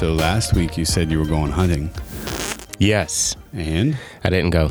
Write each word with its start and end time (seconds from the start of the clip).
So 0.00 0.14
last 0.14 0.54
week 0.54 0.78
you 0.78 0.86
said 0.86 1.10
you 1.10 1.18
were 1.18 1.26
going 1.26 1.50
hunting, 1.52 1.90
Yes, 2.78 3.36
and 3.52 3.98
I 4.24 4.30
didn't 4.30 4.48
go. 4.48 4.70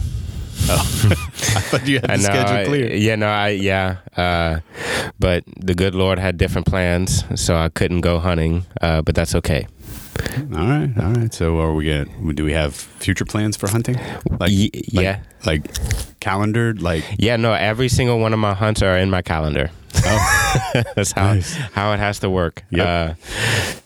Oh, 0.67 0.73
I 1.11 1.61
thought 1.69 1.87
you 1.87 1.97
had 1.99 2.09
the 2.09 2.17
know, 2.17 2.23
schedule 2.23 2.55
I- 2.55 2.65
clear. 2.65 2.95
Yeah, 2.95 3.13
no, 3.15 3.27
I 3.27 3.49
yeah. 3.49 3.97
Uh, 4.17 4.61
but 5.19 5.43
the 5.55 5.75
good 5.75 5.93
Lord 5.93 6.17
had 6.17 6.37
different 6.37 6.65
plans, 6.65 7.23
so 7.39 7.55
I 7.55 7.69
couldn't 7.69 8.01
go 8.01 8.17
hunting. 8.17 8.65
Uh, 8.81 9.03
but 9.03 9.13
that's 9.13 9.35
okay. 9.35 9.67
All 10.51 10.67
right, 10.67 10.89
all 10.99 11.11
right. 11.13 11.31
So 11.31 11.59
are 11.59 11.75
we 11.75 11.83
get? 11.85 12.07
Do 12.35 12.43
we 12.43 12.53
have 12.53 12.73
future 12.73 13.23
plans 13.25 13.55
for 13.55 13.69
hunting? 13.69 13.97
Like, 14.39 14.49
Ye- 14.49 14.71
like- 14.73 15.03
yeah, 15.03 15.19
like 15.45 15.67
calendared, 16.19 16.81
like 16.81 17.03
yeah. 17.19 17.35
No, 17.35 17.53
every 17.53 17.89
single 17.89 18.17
one 18.17 18.33
of 18.33 18.39
my 18.39 18.55
hunts 18.55 18.81
are 18.81 18.97
in 18.97 19.11
my 19.11 19.21
calendar. 19.21 19.69
oh, 20.05 20.71
That's 20.95 21.11
how 21.11 21.33
Nice. 21.35 21.53
how 21.53 21.93
it 21.93 21.99
has 21.99 22.17
to 22.21 22.31
work. 22.31 22.63
Yep. 22.71 22.87
Uh, 22.87 23.13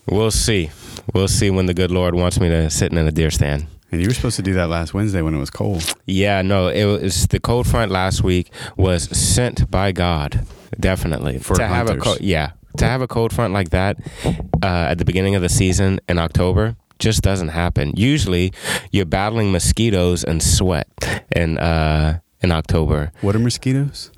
we'll 0.09 0.31
see. 0.31 0.71
We'll 1.13 1.27
see 1.27 1.49
when 1.49 1.65
the 1.65 1.73
good 1.73 1.91
Lord 1.91 2.15
wants 2.15 2.39
me 2.39 2.49
to 2.49 2.69
sit 2.69 2.91
in 2.91 2.97
a 2.97 3.11
deer 3.11 3.31
stand. 3.31 3.65
and 3.91 4.01
you 4.01 4.07
were 4.07 4.13
supposed 4.13 4.37
to 4.37 4.41
do 4.41 4.53
that 4.53 4.69
last 4.69 4.93
Wednesday 4.93 5.21
when 5.21 5.33
it 5.35 5.39
was 5.39 5.49
cold. 5.49 5.93
Yeah, 6.05 6.41
no, 6.41 6.67
it 6.67 6.85
was 6.85 7.27
the 7.27 7.39
cold 7.39 7.67
front 7.67 7.91
last 7.91 8.23
week 8.23 8.49
was 8.77 9.03
sent 9.17 9.69
by 9.69 9.91
God, 9.91 10.45
definitely 10.79 11.39
For 11.39 11.55
to 11.55 11.67
have 11.67 11.87
a 11.87 11.89
hunters. 11.91 12.03
cold, 12.03 12.21
yeah 12.21 12.51
to 12.77 12.85
have 12.85 13.01
a 13.01 13.07
cold 13.07 13.31
front 13.31 13.53
like 13.53 13.69
that 13.69 13.97
uh, 14.25 14.87
at 14.89 14.97
the 14.97 15.05
beginning 15.05 15.35
of 15.35 15.41
the 15.41 15.49
season 15.49 15.99
in 16.09 16.17
October 16.17 16.75
just 16.99 17.21
doesn't 17.21 17.49
happen. 17.49 17.91
Usually, 17.95 18.51
you're 18.91 19.05
battling 19.05 19.51
mosquitoes 19.51 20.23
and 20.23 20.41
sweat 20.41 20.87
in 21.35 21.57
uh, 21.57 22.19
in 22.41 22.51
October. 22.51 23.11
What 23.21 23.35
are 23.35 23.39
mosquitoes? 23.39 24.09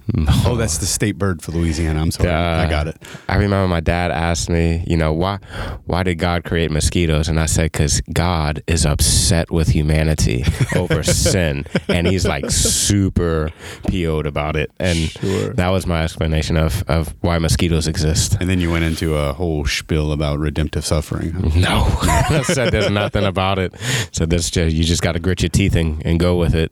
Oh, 0.45 0.55
that's 0.55 0.77
the 0.77 0.85
state 0.85 1.17
bird 1.17 1.41
for 1.41 1.51
Louisiana. 1.51 1.99
I'm 1.99 2.11
sorry, 2.11 2.29
Uh, 2.29 2.63
I 2.65 2.69
got 2.69 2.87
it. 2.87 3.01
I 3.27 3.35
remember 3.37 3.67
my 3.67 3.79
dad 3.79 4.11
asked 4.11 4.49
me, 4.49 4.83
you 4.87 4.97
know, 4.97 5.11
why 5.13 5.39
why 5.85 6.03
did 6.03 6.15
God 6.15 6.43
create 6.43 6.69
mosquitoes? 6.69 7.27
And 7.27 7.39
I 7.39 7.47
said, 7.47 7.71
because 7.71 8.01
God 8.13 8.61
is 8.67 8.85
upset 8.85 9.49
with 9.51 9.69
humanity 9.69 10.45
over 10.75 11.01
sin, 11.03 11.65
and 11.87 12.05
He's 12.07 12.25
like 12.27 12.51
super 12.51 13.49
PO'd 13.87 14.27
about 14.27 14.55
it. 14.55 14.71
And 14.79 14.97
Sure. 15.09 15.53
that 15.53 15.69
was 15.69 15.87
my 15.87 16.03
explanation 16.03 16.55
of 16.57 16.83
of 16.87 17.15
why 17.21 17.39
mosquitoes 17.39 17.87
exist. 17.87 18.37
And 18.39 18.47
then 18.49 18.59
you 18.59 18.69
went 18.71 18.83
into 18.85 19.15
a 19.15 19.33
whole 19.33 19.65
spiel 19.65 20.11
about 20.11 20.37
redemptive 20.39 20.85
suffering. 20.85 21.51
No, 21.55 21.83
I 22.03 22.43
said 22.43 22.71
there's 22.71 22.91
nothing 22.91 23.25
about 23.25 23.57
it. 23.59 23.73
So 24.11 24.25
that's 24.27 24.51
just 24.51 24.75
you 24.75 24.83
just 24.83 25.01
got 25.01 25.13
to 25.13 25.19
grit 25.19 25.41
your 25.41 25.49
teeth 25.49 25.75
and, 25.75 26.05
and 26.05 26.19
go 26.19 26.35
with 26.37 26.53
it. 26.53 26.71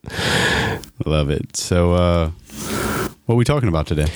Love 1.05 1.29
it. 1.31 1.55
So, 1.57 1.93
uh, 1.93 2.31
what 3.25 3.35
are 3.35 3.37
we 3.37 3.45
talking 3.45 3.69
about 3.69 3.87
today? 3.87 4.07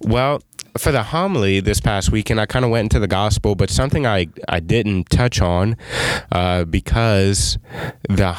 Well, 0.00 0.42
for 0.76 0.92
the 0.92 1.02
homily 1.02 1.60
this 1.60 1.80
past 1.80 2.10
weekend, 2.10 2.40
I 2.40 2.46
kind 2.46 2.64
of 2.64 2.70
went 2.70 2.86
into 2.86 2.98
the 2.98 3.06
gospel, 3.06 3.54
but 3.54 3.70
something 3.70 4.06
I, 4.06 4.26
I 4.48 4.60
didn't 4.60 5.08
touch 5.10 5.40
on 5.40 5.76
uh, 6.32 6.64
because 6.64 7.58
the. 8.08 8.36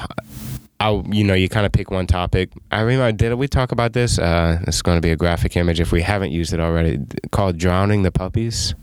I, 0.77 0.91
you 1.09 1.23
know, 1.23 1.33
you 1.33 1.47
kind 1.47 1.65
of 1.65 1.71
pick 1.71 1.89
one 1.89 2.05
topic. 2.05 2.49
I 2.69 2.81
remember, 2.81 3.09
did 3.13 3.33
we 3.35 3.47
talk 3.47 3.71
about 3.71 3.93
this? 3.93 4.19
Uh, 4.19 4.59
it's 4.67 4.81
going 4.81 4.97
to 4.97 5.01
be 5.01 5.09
a 5.09 5.15
graphic 5.15 5.55
image 5.55 5.79
if 5.79 5.93
we 5.93 6.01
haven't 6.01 6.31
used 6.31 6.53
it 6.53 6.59
already, 6.59 6.99
called 7.31 7.57
"Drowning 7.57 8.03
the 8.03 8.11
Puppies." 8.11 8.75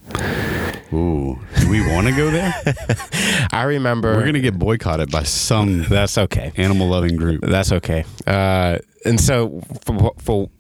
Ooh, 0.95 1.39
do 1.61 1.71
we 1.71 1.81
want 1.93 2.07
to 2.07 2.17
go 2.17 2.31
there? 2.31 2.55
I 3.53 3.65
remember. 3.65 4.15
We're 4.17 4.25
gonna 4.25 4.41
get 4.41 4.59
boycotted 4.59 5.11
by 5.11 5.23
some 5.25 5.85
That's 5.85 6.17
okay. 6.17 6.53
animal 6.57 6.89
loving 6.89 7.17
group. 7.17 7.43
That's 7.43 7.73
okay. 7.73 8.05
Uh, 8.27 8.79
and 9.05 9.21
so 9.21 9.61
for, 9.85 10.15
for 10.19 10.51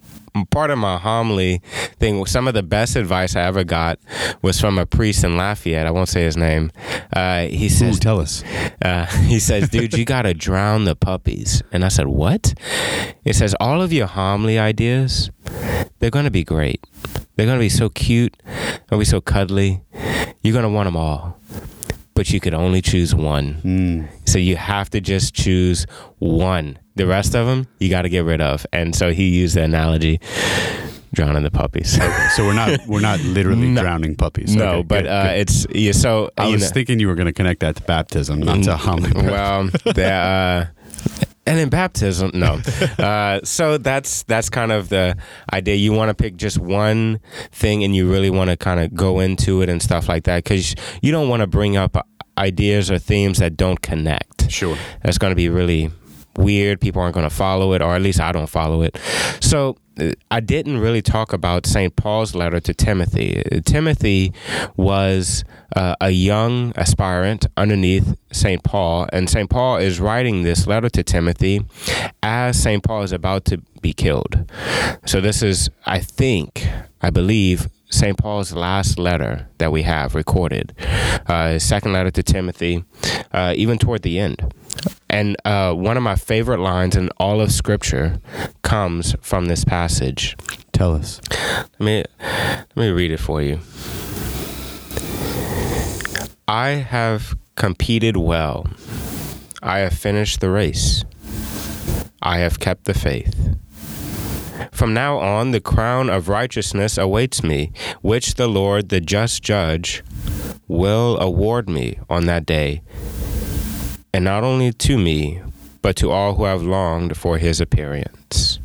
part 0.50 0.70
of 0.70 0.78
my 0.78 0.98
homily 0.98 1.60
thing, 1.98 2.24
some 2.26 2.48
of 2.48 2.54
the 2.54 2.62
best 2.62 2.96
advice 2.96 3.36
I 3.36 3.42
ever 3.42 3.64
got 3.64 3.98
was 4.40 4.60
from 4.60 4.78
a 4.78 4.86
priest 4.86 5.24
in 5.24 5.36
Lafayette. 5.36 5.86
I 5.86 5.90
won't 5.90 6.08
say 6.08 6.22
his 6.22 6.36
name. 6.36 6.70
Uh, 7.12 7.46
he 7.46 7.66
Ooh, 7.66 7.70
says, 7.70 7.98
tell 7.98 8.20
us. 8.20 8.42
uh, 8.82 9.06
he 9.06 9.38
says, 9.38 9.68
dude, 9.68 9.94
you 9.94 10.04
gotta 10.04 10.34
drown 10.34 10.84
the 10.84 10.96
puppies. 10.96 11.62
And 11.72 11.84
I 11.84 11.88
said, 11.88 12.06
what? 12.06 12.54
He 13.24 13.32
says, 13.32 13.54
all 13.60 13.82
of 13.82 13.92
your 13.92 14.06
homily 14.06 14.58
ideas, 14.58 15.30
they're 15.98 16.10
gonna 16.10 16.30
be 16.30 16.44
great. 16.44 16.84
They're 17.36 17.46
gonna 17.46 17.58
be 17.58 17.68
so 17.68 17.88
cute. 17.88 18.36
They're 18.44 18.80
gonna 18.90 19.00
be 19.00 19.04
so 19.04 19.20
cuddly. 19.20 19.82
You're 20.42 20.54
gonna 20.54 20.70
want 20.70 20.86
them 20.86 20.96
all. 20.96 21.38
But 22.14 22.30
you 22.30 22.40
could 22.40 22.54
only 22.54 22.82
choose 22.82 23.14
one. 23.14 23.54
Mm. 23.64 24.08
So 24.32 24.38
you 24.38 24.56
have 24.56 24.88
to 24.90 25.00
just 25.00 25.34
choose 25.34 25.84
one. 26.18 26.78
The 26.96 27.06
rest 27.06 27.34
of 27.34 27.46
them 27.46 27.66
you 27.80 27.88
got 27.90 28.02
to 28.02 28.08
get 28.08 28.24
rid 28.24 28.40
of. 28.40 28.66
And 28.72 28.94
so 28.94 29.12
he 29.12 29.28
used 29.28 29.56
the 29.56 29.62
analogy, 29.62 30.20
drowning 31.14 31.42
the 31.42 31.50
puppies. 31.50 31.98
So 32.36 32.44
we're 32.46 32.54
not 32.54 32.80
we're 32.86 33.00
not 33.00 33.20
literally 33.20 33.68
No. 33.76 33.82
drowning 33.82 34.16
puppies. 34.16 34.54
no, 34.54 34.64
Okay, 34.68 34.82
but 34.82 35.02
good, 35.02 35.06
uh, 35.10 35.24
good. 35.24 35.38
it's 35.40 35.66
yeah. 35.74 35.92
So 35.92 36.30
I 36.38 36.48
was 36.48 36.62
know- 36.62 36.68
thinking 36.68 36.98
you 37.00 37.08
were 37.08 37.14
going 37.14 37.26
to 37.26 37.32
connect 37.32 37.60
that 37.60 37.76
to 37.76 37.82
baptism, 37.82 38.40
not 38.40 38.62
to 38.64 38.76
homily. 38.76 39.12
well, 39.22 39.68
there. 39.94 40.22
Uh, 40.22 40.66
and 41.44 41.58
in 41.58 41.70
baptism, 41.70 42.30
no. 42.34 42.60
Uh, 42.98 43.40
so 43.42 43.76
that's 43.78 44.22
that's 44.24 44.48
kind 44.48 44.70
of 44.70 44.88
the 44.90 45.16
idea. 45.52 45.74
You 45.74 45.92
want 45.92 46.08
to 46.10 46.14
pick 46.14 46.36
just 46.36 46.56
one 46.58 47.18
thing, 47.50 47.82
and 47.82 47.96
you 47.96 48.08
really 48.08 48.30
want 48.30 48.50
to 48.50 48.56
kind 48.56 48.78
of 48.78 48.94
go 48.94 49.18
into 49.18 49.60
it 49.62 49.68
and 49.68 49.82
stuff 49.82 50.08
like 50.08 50.22
that, 50.24 50.44
because 50.44 50.74
you 51.02 51.10
don't 51.10 51.28
want 51.28 51.40
to 51.40 51.48
bring 51.48 51.76
up 51.76 51.96
ideas 52.38 52.90
or 52.90 52.98
themes 52.98 53.38
that 53.38 53.56
don't 53.56 53.80
connect. 53.82 54.50
sure. 54.50 54.76
that's 55.02 55.18
going 55.18 55.30
to 55.30 55.36
be 55.36 55.48
really 55.48 55.90
weird. 56.36 56.80
People 56.80 57.02
aren't 57.02 57.14
going 57.14 57.28
to 57.28 57.34
follow 57.34 57.72
it, 57.72 57.82
or 57.82 57.94
at 57.94 58.02
least 58.02 58.20
I 58.20 58.32
don't 58.32 58.48
follow 58.48 58.82
it. 58.82 58.98
So 59.40 59.76
uh, 59.98 60.12
I 60.30 60.40
didn't 60.40 60.78
really 60.78 61.02
talk 61.02 61.32
about 61.32 61.66
St. 61.66 61.94
Paul's 61.94 62.34
letter 62.34 62.60
to 62.60 62.74
Timothy. 62.74 63.42
Timothy 63.64 64.32
was 64.76 65.44
uh, 65.76 65.94
a 66.00 66.10
young 66.10 66.72
aspirant 66.76 67.46
underneath 67.56 68.16
St. 68.32 68.62
Paul, 68.62 69.08
and 69.12 69.28
St. 69.28 69.50
Paul 69.50 69.76
is 69.76 70.00
writing 70.00 70.42
this 70.42 70.66
letter 70.66 70.88
to 70.90 71.02
Timothy 71.02 71.64
as 72.22 72.60
St. 72.60 72.82
Paul 72.82 73.02
is 73.02 73.12
about 73.12 73.44
to 73.46 73.58
be 73.80 73.92
killed. 73.92 74.50
So 75.06 75.20
this 75.20 75.42
is, 75.42 75.68
I 75.84 76.00
think, 76.00 76.66
I 77.00 77.10
believe, 77.10 77.68
St. 77.92 78.16
Paul's 78.16 78.52
last 78.54 78.98
letter 78.98 79.48
that 79.58 79.70
we 79.70 79.82
have 79.82 80.14
recorded, 80.14 80.74
uh, 81.26 81.50
his 81.50 81.62
second 81.62 81.92
letter 81.92 82.10
to 82.10 82.22
Timothy, 82.22 82.84
uh, 83.32 83.52
even 83.54 83.78
toward 83.78 84.02
the 84.02 84.18
end. 84.18 84.54
And 85.10 85.36
uh, 85.44 85.74
one 85.74 85.98
of 85.98 86.02
my 86.02 86.16
favorite 86.16 86.60
lines 86.60 86.96
in 86.96 87.10
all 87.18 87.40
of 87.40 87.52
Scripture 87.52 88.18
comes 88.62 89.14
from 89.20 89.44
this 89.44 89.64
passage. 89.64 90.36
Tell 90.72 90.94
us. 90.94 91.20
Let 91.78 91.80
me 91.80 92.04
let 92.18 92.76
me 92.76 92.88
read 92.88 93.10
it 93.10 93.20
for 93.20 93.42
you. 93.42 93.60
I 96.48 96.70
have 96.70 97.36
competed 97.56 98.16
well. 98.16 98.66
I 99.62 99.80
have 99.80 99.92
finished 99.92 100.40
the 100.40 100.48
race. 100.50 101.04
I 102.22 102.38
have 102.38 102.58
kept 102.58 102.84
the 102.84 102.94
faith. 102.94 103.56
From 104.70 104.94
now 104.94 105.18
on, 105.18 105.50
the 105.50 105.60
crown 105.60 106.08
of 106.10 106.28
righteousness 106.28 106.96
awaits 106.98 107.42
me, 107.42 107.72
which 108.02 108.34
the 108.34 108.46
Lord, 108.48 108.88
the 108.88 109.00
just 109.00 109.42
judge, 109.42 110.02
will 110.68 111.18
award 111.20 111.68
me 111.68 111.98
on 112.08 112.26
that 112.26 112.46
day. 112.46 112.82
And 114.14 114.24
not 114.24 114.44
only 114.44 114.72
to 114.72 114.98
me, 114.98 115.40
but 115.80 115.96
to 115.96 116.10
all 116.10 116.34
who 116.34 116.44
have 116.44 116.62
longed 116.62 117.16
for 117.16 117.38
his 117.38 117.60
appearance. 117.60 118.58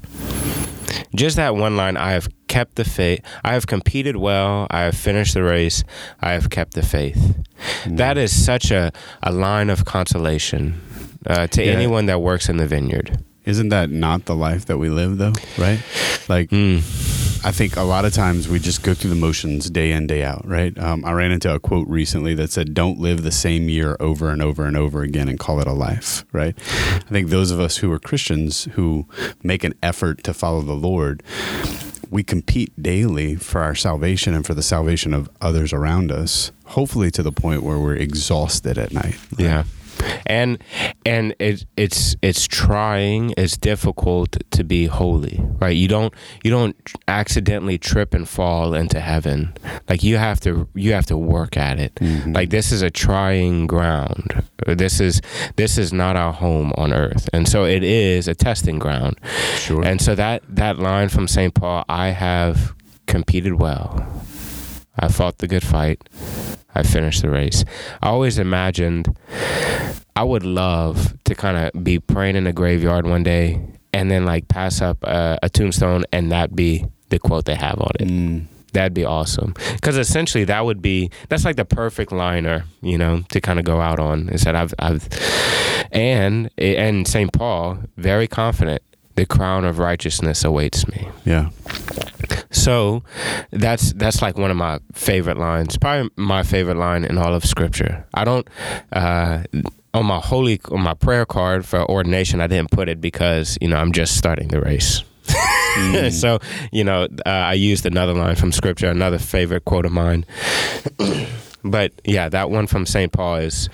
Just 1.16 1.36
that 1.38 1.56
one 1.56 1.76
line 1.78 1.98
I 1.98 2.12
have 2.12 2.30
kept 2.48 2.76
the 2.76 2.84
faith, 2.86 3.22
I 3.44 3.54
have 3.54 3.66
competed 3.66 4.18
well, 4.18 4.68
I 4.70 4.82
have 4.82 4.96
finished 4.96 5.34
the 5.34 5.44
race, 5.44 5.84
I 6.22 6.34
have 6.34 6.50
kept 6.50 6.74
the 6.74 6.84
faith. 6.84 7.36
That 7.88 8.18
is 8.18 8.32
such 8.46 8.72
a, 8.72 8.92
a 9.24 9.32
line 9.32 9.70
of 9.70 9.86
consolation 9.86 10.80
uh, 11.26 11.48
to 11.48 11.64
Yeah. 11.66 11.72
anyone 11.72 12.06
that 12.06 12.22
works 12.22 12.50
in 12.50 12.58
the 12.58 12.68
vineyard. 12.68 13.24
Isn't 13.48 13.70
that 13.70 13.90
not 13.90 14.26
the 14.26 14.36
life 14.36 14.66
that 14.66 14.78
we 14.78 14.90
live, 14.90 15.18
though? 15.18 15.34
Right? 15.58 15.80
Like, 16.28 16.50
Mm. 16.50 16.84
I 17.46 17.52
think 17.52 17.78
a 17.78 17.84
lot 17.84 18.04
of 18.04 18.14
times 18.14 18.50
we 18.50 18.60
just 18.60 18.82
go 18.84 18.94
through 18.94 19.12
the 19.12 19.16
motions 19.16 19.70
day 19.70 19.92
in, 19.92 20.06
day 20.08 20.24
out, 20.24 20.46
right? 20.46 20.78
Um, 20.78 21.06
I 21.06 21.12
ran 21.14 21.32
into 21.32 21.54
a 21.54 21.60
quote 21.60 21.88
recently 21.88 22.34
that 22.34 22.52
said, 22.52 22.74
Don't 22.74 23.00
live 23.00 23.24
the 23.24 23.32
same 23.32 23.70
year 23.70 23.96
over 24.00 24.30
and 24.32 24.42
over 24.42 24.66
and 24.66 24.76
over 24.76 25.02
again 25.02 25.30
and 25.30 25.40
call 25.40 25.60
it 25.62 25.68
a 25.68 25.72
life, 25.72 26.26
right? 26.34 26.56
I 26.58 27.10
think 27.10 27.30
those 27.30 27.52
of 27.52 27.60
us 27.60 27.78
who 27.78 27.92
are 27.92 28.00
Christians 28.00 28.66
who 28.74 29.06
make 29.44 29.64
an 29.64 29.76
effort 29.84 30.24
to 30.26 30.34
follow 30.34 30.62
the 30.62 30.74
Lord, 30.74 31.24
we 32.10 32.24
compete 32.24 32.72
daily 32.82 33.36
for 33.36 33.62
our 33.62 33.76
salvation 33.76 34.34
and 34.34 34.46
for 34.46 34.54
the 34.56 34.64
salvation 34.64 35.14
of 35.14 35.30
others 35.40 35.72
around 35.72 36.12
us, 36.12 36.52
hopefully 36.66 37.12
to 37.12 37.24
the 37.24 37.32
point 37.32 37.64
where 37.64 37.78
we're 37.80 37.96
exhausted 37.96 38.78
at 38.78 38.92
night. 38.92 39.18
Yeah. 39.38 39.64
And 40.26 40.58
and 41.06 41.36
it 41.40 41.66
it's 41.76 42.16
it's 42.22 42.48
trying, 42.48 43.34
it's 43.38 43.58
difficult 43.58 44.38
to 44.52 44.64
be 44.64 44.86
holy, 44.88 45.40
right? 45.60 45.76
You 45.76 45.88
don't 45.88 46.14
you 46.44 46.52
don't 46.52 46.76
accidentally 47.08 47.78
trip 47.78 48.14
and 48.14 48.28
fall 48.28 48.74
into 48.74 49.00
heaven. 49.00 49.54
Like 49.90 50.04
you 50.04 50.18
have 50.18 50.40
to 50.42 50.68
you 50.76 50.94
have 50.94 51.06
to 51.08 51.18
work 51.18 51.58
at 51.58 51.80
it. 51.80 51.96
Mhm. 51.96 52.36
Like 52.36 52.50
this 52.50 52.72
is 52.72 52.82
a 52.82 52.90
trying 52.90 53.68
ground. 53.68 54.44
This 54.66 55.00
is 55.00 55.22
this 55.56 55.78
is 55.78 55.94
not 55.94 56.16
our 56.16 56.34
home 56.34 56.74
on 56.78 56.94
earth. 56.94 57.30
And 57.34 57.48
so 57.48 57.66
it 57.66 57.84
is 57.84 58.28
a 58.28 58.36
testing 58.36 58.80
ground. 58.80 59.20
Sure. 59.56 59.84
And 59.84 60.02
so 60.02 60.16
that 60.16 60.44
that 60.50 60.78
line 60.80 61.10
from 61.10 61.28
St. 61.28 61.54
Paul, 61.54 61.84
I 61.88 62.10
have 62.10 62.74
competed 63.08 63.56
well. 63.56 64.06
I 65.00 65.08
fought 65.10 65.38
the 65.38 65.48
good 65.48 65.64
fight. 65.64 66.02
I 66.78 66.84
finished 66.84 67.24
the 67.24 67.30
race. 67.30 67.66
I 68.04 68.10
always 68.10 68.38
imagined 68.38 69.18
I 70.16 70.24
would 70.24 70.44
love 70.44 71.16
to 71.24 71.34
kind 71.34 71.58
of 71.58 71.84
be 71.84 72.00
praying 72.00 72.36
in 72.36 72.46
a 72.46 72.54
graveyard 72.54 73.08
one 73.08 73.24
day 73.24 73.60
and 73.94 74.12
then 74.12 74.26
like 74.26 74.48
pass 74.48 74.80
up 74.82 75.04
a, 75.04 75.40
a 75.42 75.50
tombstone 75.50 76.04
and 76.14 76.32
that 76.32 76.56
be 76.56 76.86
the 77.10 77.18
quote 77.18 77.46
they 77.46 77.56
have 77.56 77.80
on 77.80 77.92
it. 78.00 78.08
Mm. 78.08 78.46
That'd 78.74 78.94
be 78.94 79.06
awesome. 79.06 79.56
Because 79.74 79.98
essentially, 79.98 80.44
that 80.44 80.66
would 80.66 80.84
be 80.84 81.10
that's 81.30 81.46
like 81.46 81.56
the 81.56 81.66
perfect 81.66 82.12
liner, 82.12 82.66
you 82.82 82.98
know, 82.98 83.24
to 83.30 83.42
kind 83.42 83.58
of 83.58 83.66
go 83.66 83.82
out 83.82 84.00
on. 84.00 84.30
Is 84.30 84.44
that 84.44 84.56
I've, 84.56 84.74
I've, 84.78 85.08
and 85.92 86.52
and 86.60 87.08
Saint 87.08 87.34
Paul, 87.34 87.80
very 87.96 88.28
confident, 88.28 88.84
the 89.18 89.26
crown 89.26 89.66
of 89.66 89.80
righteousness 89.80 90.46
awaits 90.46 90.88
me. 90.88 91.10
Yeah. 91.26 91.50
So, 92.52 93.04
that's 93.52 93.92
that's 93.94 94.22
like 94.22 94.38
one 94.38 94.52
of 94.52 94.58
my 94.58 94.80
favorite 94.94 95.38
lines. 95.38 95.78
Probably 95.78 96.10
my 96.16 96.44
favorite 96.44 96.78
line 96.78 97.04
in 97.04 97.18
all 97.18 97.34
of 97.34 97.44
Scripture. 97.44 98.06
I 98.14 98.24
don't. 98.24 98.48
Uh, 98.94 99.44
on 99.94 100.06
my 100.06 100.20
holy 100.20 100.62
on 100.72 100.82
my 100.82 100.94
prayer 100.94 101.26
card 101.26 101.66
for 101.66 101.90
ordination, 101.90 102.40
I 102.40 102.48
didn't 102.48 102.72
put 102.72 102.88
it 102.88 103.02
because 103.02 103.58
you 103.60 103.68
know 103.68 103.78
I'm 103.78 103.92
just 103.92 104.16
starting 104.16 104.50
the 104.50 104.62
race. 104.62 105.04
Mm. 105.28 106.12
so, 106.22 106.40
you 106.72 106.84
know, 106.84 107.08
uh, 107.26 107.30
I 107.30 107.54
used 107.54 107.86
another 107.86 108.14
line 108.14 108.36
from 108.36 108.52
scripture, 108.52 108.88
another 108.88 109.20
favorite 109.20 109.66
quote 109.66 109.86
of 109.86 109.92
mine. 109.92 110.26
but 111.72 111.94
yeah, 112.04 112.30
that 112.30 112.50
one 112.50 112.68
from 112.68 112.86
St. 112.86 113.12
Paul 113.12 113.36
is 113.36 113.70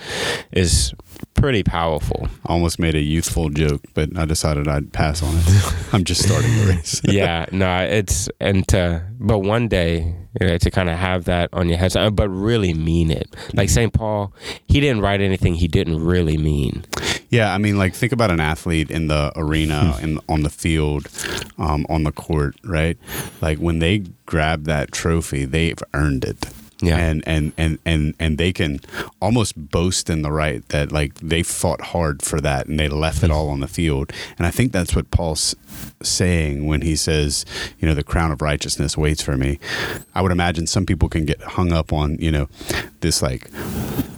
is 0.51 0.93
pretty 1.33 1.63
powerful. 1.63 2.27
Almost 2.45 2.79
made 2.79 2.95
a 2.95 3.01
youthful 3.01 3.49
joke, 3.49 3.81
but 3.93 4.17
I 4.17 4.25
decided 4.25 4.67
I'd 4.67 4.93
pass 4.93 5.21
on 5.21 5.33
it. 5.35 5.73
I'm 5.93 6.03
just 6.03 6.23
starting 6.23 6.55
the 6.57 6.73
race. 6.73 7.01
yeah, 7.07 7.45
no, 7.51 7.79
it's 7.79 8.29
and 8.39 8.67
to, 8.69 9.05
but 9.19 9.39
one 9.39 9.67
day 9.67 10.15
you 10.39 10.47
know, 10.47 10.57
to 10.57 10.71
kind 10.71 10.89
of 10.89 10.97
have 10.97 11.25
that 11.25 11.49
on 11.53 11.69
your 11.69 11.77
head, 11.77 11.93
but 12.15 12.29
really 12.29 12.73
mean 12.73 13.11
it. 13.11 13.35
Like 13.53 13.69
St. 13.69 13.93
Paul, 13.93 14.33
he 14.67 14.79
didn't 14.79 15.01
write 15.01 15.21
anything 15.21 15.55
he 15.55 15.67
didn't 15.67 16.03
really 16.03 16.37
mean. 16.37 16.85
Yeah, 17.29 17.53
I 17.53 17.57
mean, 17.57 17.77
like 17.77 17.93
think 17.93 18.11
about 18.11 18.31
an 18.31 18.39
athlete 18.39 18.91
in 18.91 19.07
the 19.07 19.31
arena, 19.35 19.97
in 20.01 20.19
on 20.29 20.43
the 20.43 20.49
field, 20.49 21.07
um, 21.57 21.85
on 21.89 22.03
the 22.03 22.11
court, 22.11 22.55
right? 22.63 22.97
Like 23.41 23.57
when 23.59 23.79
they 23.79 24.05
grab 24.25 24.65
that 24.65 24.91
trophy, 24.91 25.45
they've 25.45 25.79
earned 25.93 26.25
it. 26.25 26.45
Yeah. 26.81 26.97
And, 26.97 27.23
and 27.25 27.53
and 27.57 27.79
and 27.85 28.13
and 28.19 28.37
they 28.37 28.51
can 28.51 28.79
almost 29.21 29.69
boast 29.71 30.09
in 30.09 30.21
the 30.21 30.31
right 30.31 30.67
that 30.69 30.91
like 30.91 31.15
they 31.15 31.43
fought 31.43 31.81
hard 31.81 32.21
for 32.21 32.41
that 32.41 32.67
and 32.67 32.79
they 32.79 32.89
left 32.89 33.23
it 33.23 33.27
hmm. 33.27 33.33
all 33.33 33.49
on 33.49 33.59
the 33.59 33.67
field. 33.67 34.11
And 34.37 34.45
I 34.45 34.51
think 34.51 34.71
that's 34.71 34.95
what 34.95 35.09
Paul's 35.11 35.55
saying 36.01 36.65
when 36.65 36.81
he 36.81 36.95
says, 36.95 37.45
you 37.79 37.87
know, 37.87 37.93
the 37.93 38.03
crown 38.03 38.31
of 38.31 38.41
righteousness 38.41 38.97
waits 38.97 39.21
for 39.21 39.37
me. 39.37 39.59
I 40.15 40.21
would 40.21 40.31
imagine 40.31 40.67
some 40.67 40.85
people 40.85 41.09
can 41.09 41.25
get 41.25 41.41
hung 41.41 41.71
up 41.71 41.93
on, 41.93 42.17
you 42.19 42.31
know, 42.31 42.49
this 43.01 43.21
like 43.21 43.49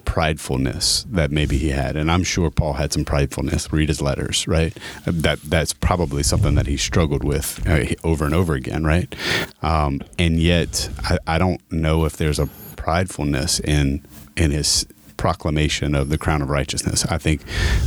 pridefulness 0.06 1.06
that 1.12 1.30
maybe 1.30 1.58
he 1.58 1.70
had, 1.70 1.98
and 1.98 2.10
I'm 2.10 2.24
sure 2.24 2.50
Paul 2.50 2.74
had 2.74 2.94
some 2.94 3.04
pridefulness. 3.04 3.72
Read 3.72 3.90
his 3.90 4.02
letters, 4.02 4.48
right? 4.48 4.76
That 5.06 5.42
that's 5.42 5.74
probably 5.74 6.24
something 6.24 6.56
that 6.56 6.68
he 6.68 6.78
struggled 6.78 7.24
with 7.24 7.68
uh, 7.68 7.94
over 8.04 8.24
and 8.24 8.34
over 8.34 8.54
again, 8.54 8.86
right? 8.86 9.14
Um, 9.62 10.02
and 10.18 10.40
yet, 10.40 10.90
I, 11.00 11.18
I 11.28 11.38
don't 11.38 11.60
know 11.72 12.06
if 12.06 12.16
there's 12.16 12.40
a 12.40 12.46
pridefulness 12.78 13.60
in 13.60 14.06
in 14.38 14.52
his 14.52 14.86
proclamation 15.26 15.96
of 15.96 16.10
the 16.10 16.20
crown 16.20 16.40
of 16.44 16.52
righteousness. 16.52 17.04
I 17.06 17.18
think 17.18 17.42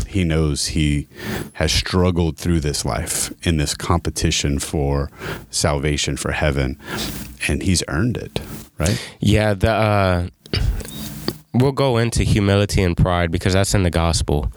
he 0.08 0.25
knows 0.25 0.67
he 0.67 1.06
has 1.52 1.70
struggled 1.70 2.37
through 2.37 2.58
this 2.58 2.85
life 2.85 3.32
in 3.46 3.58
this 3.58 3.76
competition 3.76 4.58
for 4.58 5.08
salvation 5.49 6.17
for 6.17 6.32
heaven, 6.32 6.76
and 7.46 7.62
he's 7.62 7.85
earned 7.87 8.17
it, 8.17 8.40
right? 8.76 8.99
Yeah, 9.20 9.55
the 9.55 9.70
uh, 9.70 10.29
we'll 11.54 11.72
go 11.72 11.96
into 11.96 12.22
humility 12.22 12.82
and 12.82 12.96
pride 12.96 13.30
because 13.30 13.54
that's 13.54 13.74
in 13.74 13.82
the 13.82 13.90
gospel, 13.90 14.52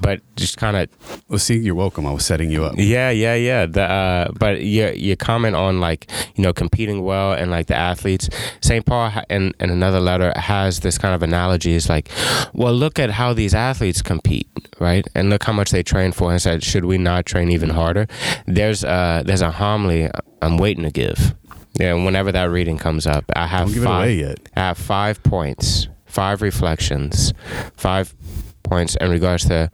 but 0.00 0.20
just 0.36 0.56
kind 0.56 0.76
of. 0.76 0.88
Well, 1.28 1.38
see, 1.38 1.56
you're 1.56 1.74
welcome. 1.74 2.06
I 2.06 2.12
was 2.12 2.24
setting 2.24 2.50
you 2.50 2.64
up. 2.64 2.74
Yeah, 2.76 3.10
yeah, 3.10 3.34
yeah. 3.34 3.66
The 3.66 3.82
uh, 3.82 4.32
but 4.38 4.62
your 4.62 4.92
your 4.92 5.16
comment 5.16 5.56
on 5.56 5.80
like 5.80 6.10
you 6.36 6.42
know 6.42 6.52
competing 6.52 7.02
well 7.02 7.32
and 7.32 7.50
like 7.50 7.66
the 7.66 7.76
athletes. 7.76 8.28
Saint 8.60 8.86
Paul 8.86 9.12
in 9.30 9.52
in 9.60 9.70
another 9.70 10.00
letter 10.00 10.32
has 10.36 10.80
this 10.80 10.98
kind 10.98 11.14
of 11.14 11.22
analogy. 11.22 11.72
Is 11.74 11.88
like, 11.88 12.08
well, 12.52 12.72
look 12.72 12.98
at 12.98 13.10
how 13.10 13.32
these 13.32 13.54
athletes 13.54 14.02
compete, 14.02 14.48
right? 14.80 15.06
And 15.14 15.30
look 15.30 15.44
how 15.44 15.52
much 15.52 15.70
they 15.70 15.82
train 15.82 16.12
for. 16.12 16.30
And 16.30 16.40
said, 16.40 16.62
should 16.62 16.84
we 16.84 16.98
not 16.98 17.26
train 17.26 17.50
even 17.50 17.70
harder? 17.70 18.06
There's 18.46 18.84
uh 18.84 19.22
there's 19.24 19.42
a 19.42 19.50
homily 19.50 20.10
I'm 20.42 20.58
waiting 20.58 20.84
to 20.84 20.90
give. 20.90 21.34
Yeah, 21.78 21.94
whenever 21.94 22.30
that 22.30 22.44
reading 22.50 22.78
comes 22.78 23.04
up, 23.04 23.24
I 23.34 23.48
have 23.48 23.66
Don't 23.66 23.74
give 23.74 23.82
five, 23.84 24.08
it 24.08 24.12
away 24.12 24.14
yet. 24.28 24.38
I 24.54 24.60
have 24.60 24.78
five 24.78 25.20
points, 25.24 25.88
five 26.14 26.42
reflections, 26.42 27.34
five 27.76 28.14
points 28.62 28.96
in 29.00 29.10
regards 29.10 29.44
to 29.46 29.70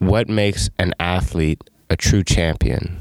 what 0.00 0.28
makes 0.28 0.68
an 0.78 0.92
athlete 0.98 1.62
a 1.88 1.96
true 1.96 2.24
champion. 2.24 2.98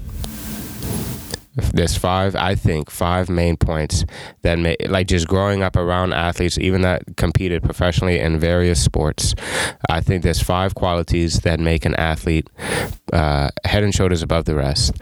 There's 1.74 1.98
five, 1.98 2.34
I 2.36 2.56
think, 2.56 2.90
five 2.90 3.30
main 3.30 3.58
points 3.58 4.06
that 4.44 4.58
make, 4.58 4.78
like 4.88 5.08
just 5.08 5.28
growing 5.28 5.64
up 5.64 5.76
around 5.76 6.14
athletes, 6.14 6.58
even 6.58 6.82
that 6.84 7.18
competed 7.18 7.62
professionally 7.62 8.20
in 8.20 8.40
various 8.40 8.82
sports. 8.82 9.36
I 9.90 10.00
think 10.00 10.24
there's 10.24 10.42
five 10.42 10.76
qualities 10.76 11.42
that 11.42 11.60
make 11.60 11.84
an 11.84 11.96
athlete 11.96 12.50
uh, 13.12 13.50
head 13.66 13.84
and 13.84 13.94
shoulders 13.94 14.22
above 14.22 14.46
the 14.46 14.56
rest, 14.56 14.94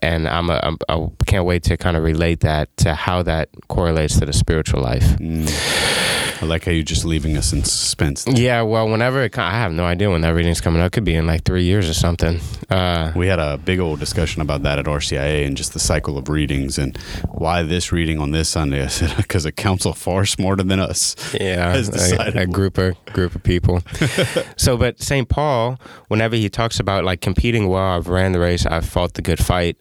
and 0.00 0.28
I'm, 0.28 0.48
a, 0.48 0.60
I'm 0.62 0.78
I 0.88 1.08
can't 1.26 1.44
wait 1.44 1.64
to 1.64 1.76
kind 1.76 1.96
of 1.96 2.04
relate 2.04 2.40
that 2.40 2.74
to 2.78 2.94
how 2.94 3.22
that 3.24 3.48
correlates 3.66 4.18
to 4.20 4.26
the 4.26 4.32
spiritual 4.32 4.82
life. 4.82 5.18
Mm. 5.18 6.29
I 6.42 6.46
like 6.46 6.64
how 6.64 6.72
you're 6.72 6.82
just 6.82 7.04
leaving 7.04 7.36
us 7.36 7.52
in 7.52 7.64
suspense. 7.64 8.24
Yeah, 8.26 8.62
well, 8.62 8.88
whenever 8.88 9.22
it, 9.22 9.38
I 9.38 9.50
have 9.50 9.72
no 9.72 9.84
idea 9.84 10.10
when 10.10 10.22
that 10.22 10.30
reading's 10.30 10.62
coming 10.62 10.80
up. 10.80 10.86
It 10.86 10.92
could 10.92 11.04
be 11.04 11.14
in 11.14 11.26
like 11.26 11.44
three 11.44 11.64
years 11.64 11.88
or 11.88 11.92
something. 11.92 12.40
Uh, 12.70 13.12
we 13.14 13.26
had 13.26 13.38
a 13.38 13.58
big 13.58 13.78
old 13.78 14.00
discussion 14.00 14.40
about 14.40 14.62
that 14.62 14.78
at 14.78 14.86
RCIA 14.86 15.46
and 15.46 15.54
just 15.54 15.74
the 15.74 15.78
cycle 15.78 16.16
of 16.16 16.30
readings 16.30 16.78
and 16.78 16.96
why 17.28 17.62
this 17.62 17.92
reading 17.92 18.18
on 18.18 18.30
this 18.30 18.48
Sunday. 18.48 18.82
I 18.82 18.86
said 18.86 19.14
because 19.18 19.44
a 19.44 19.52
council 19.52 19.92
far 19.92 20.24
smarter 20.24 20.62
than 20.62 20.80
us. 20.80 21.14
Yeah, 21.38 21.76
a, 21.76 22.40
a, 22.40 22.46
group 22.46 22.78
of 22.78 22.96
group 23.06 23.34
of 23.34 23.42
people. 23.42 23.82
so, 24.56 24.78
but 24.78 25.02
Saint 25.02 25.28
Paul, 25.28 25.78
whenever 26.08 26.36
he 26.36 26.48
talks 26.48 26.80
about 26.80 27.04
like 27.04 27.20
competing 27.20 27.68
well, 27.68 27.98
I've 27.98 28.08
ran 28.08 28.32
the 28.32 28.40
race, 28.40 28.64
I've 28.64 28.86
fought 28.86 29.12
the 29.12 29.22
good 29.22 29.44
fight. 29.44 29.76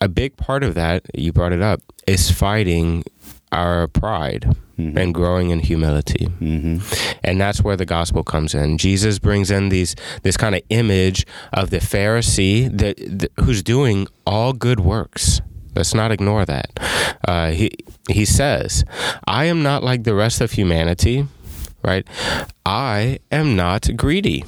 A 0.00 0.08
big 0.08 0.36
part 0.36 0.64
of 0.64 0.74
that, 0.74 1.06
you 1.14 1.32
brought 1.32 1.52
it 1.52 1.62
up, 1.62 1.80
is 2.08 2.30
fighting 2.30 3.04
our 3.52 3.86
pride 3.86 4.56
mm-hmm. 4.78 4.98
and 4.98 5.14
growing 5.14 5.50
in 5.50 5.60
humility. 5.60 6.26
Mm-hmm. 6.40 6.78
And 7.22 7.40
that's 7.40 7.62
where 7.62 7.76
the 7.76 7.84
gospel 7.84 8.22
comes 8.22 8.54
in. 8.54 8.78
Jesus 8.78 9.18
brings 9.18 9.50
in 9.50 9.68
these 9.68 9.94
this 10.22 10.36
kind 10.36 10.54
of 10.54 10.62
image 10.70 11.26
of 11.52 11.70
the 11.70 11.78
Pharisee 11.78 12.68
that, 12.76 12.96
that 12.96 13.30
who's 13.44 13.62
doing 13.62 14.08
all 14.26 14.52
good 14.52 14.80
works. 14.80 15.40
Let's 15.74 15.94
not 15.94 16.12
ignore 16.12 16.44
that. 16.44 16.78
Uh, 17.26 17.50
he 17.50 17.70
he 18.08 18.24
says, 18.24 18.84
"I 19.26 19.44
am 19.46 19.62
not 19.62 19.82
like 19.82 20.04
the 20.04 20.14
rest 20.14 20.40
of 20.40 20.52
humanity." 20.52 21.26
Right? 21.84 22.06
I 22.64 23.18
am 23.32 23.56
not 23.56 23.88
greedy. 23.96 24.44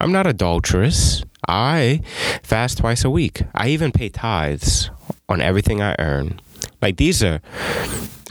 I'm 0.00 0.12
not 0.12 0.26
adulterous. 0.26 1.24
I 1.48 2.02
fast 2.44 2.78
twice 2.78 3.04
a 3.04 3.10
week. 3.10 3.42
I 3.54 3.68
even 3.68 3.90
pay 3.90 4.08
tithes 4.08 4.90
on 5.28 5.40
everything 5.40 5.82
I 5.82 5.96
earn. 5.98 6.40
Like 6.80 6.96
these 6.96 7.22
are, 7.22 7.40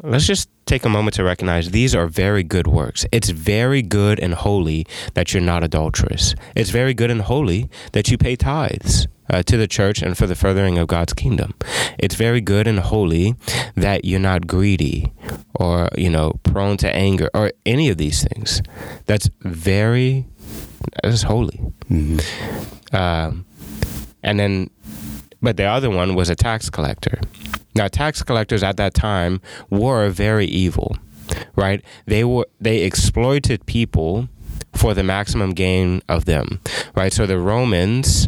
let's 0.04 0.26
just 0.26 0.50
take 0.66 0.86
a 0.86 0.90
moment 0.90 1.16
to 1.16 1.24
recognize 1.24 1.72
these 1.72 1.96
are 1.96 2.08
very 2.08 2.44
good 2.44 2.68
works. 2.68 3.06
It's 3.12 3.30
very 3.30 3.82
good 3.82 4.20
and 4.20 4.34
holy 4.34 4.86
that 5.14 5.34
you're 5.34 5.42
not 5.42 5.64
adulterous. 5.64 6.36
It's 6.56 6.70
very 6.70 6.94
good 6.94 7.10
and 7.10 7.22
holy 7.22 7.70
that 7.94 8.10
you 8.12 8.18
pay 8.18 8.36
tithes. 8.36 9.08
Uh, 9.30 9.44
to 9.44 9.58
the 9.58 9.68
church 9.68 10.02
and 10.02 10.18
for 10.18 10.26
the 10.26 10.36
furthering 10.36 10.78
of 10.78 10.88
God's 10.88 11.12
kingdom. 11.12 11.54
It's 12.00 12.16
very 12.16 12.40
good 12.40 12.66
and 12.66 12.80
holy 12.80 13.36
that 13.76 14.06
you're 14.06 14.22
not 14.22 14.48
greedy 14.48 15.12
or, 15.54 15.90
you 15.98 16.10
know, 16.10 16.40
prone 16.44 16.78
to 16.78 16.96
anger 16.96 17.30
or 17.34 17.52
any 17.66 17.90
of 17.90 17.98
these 17.98 18.24
things. 18.24 18.62
That's 19.06 19.30
very, 19.42 20.26
that's 21.04 21.24
holy. 21.24 21.60
Mm-hmm. 21.92 22.96
Um, 22.96 23.46
and 24.24 24.40
then, 24.40 24.70
but 25.42 25.58
the 25.58 25.66
other 25.66 25.90
one 25.90 26.16
was 26.16 26.30
a 26.30 26.36
tax 26.36 26.70
collector. 26.70 27.20
Now, 27.78 27.88
tax 27.88 28.24
collectors 28.24 28.64
at 28.64 28.78
that 28.78 28.96
time 28.96 29.40
were 29.70 30.10
very 30.10 30.48
evil, 30.48 30.98
right? 31.56 31.84
They 32.08 32.24
were 32.24 32.48
they 32.60 32.80
exploited 32.80 33.66
people 33.68 34.30
for 34.76 34.94
the 34.94 35.04
maximum 35.04 35.52
gain 35.52 36.02
of 36.10 36.26
them, 36.26 36.60
right? 36.96 37.14
So 37.14 37.26
the 37.26 37.40
Romans 37.40 38.28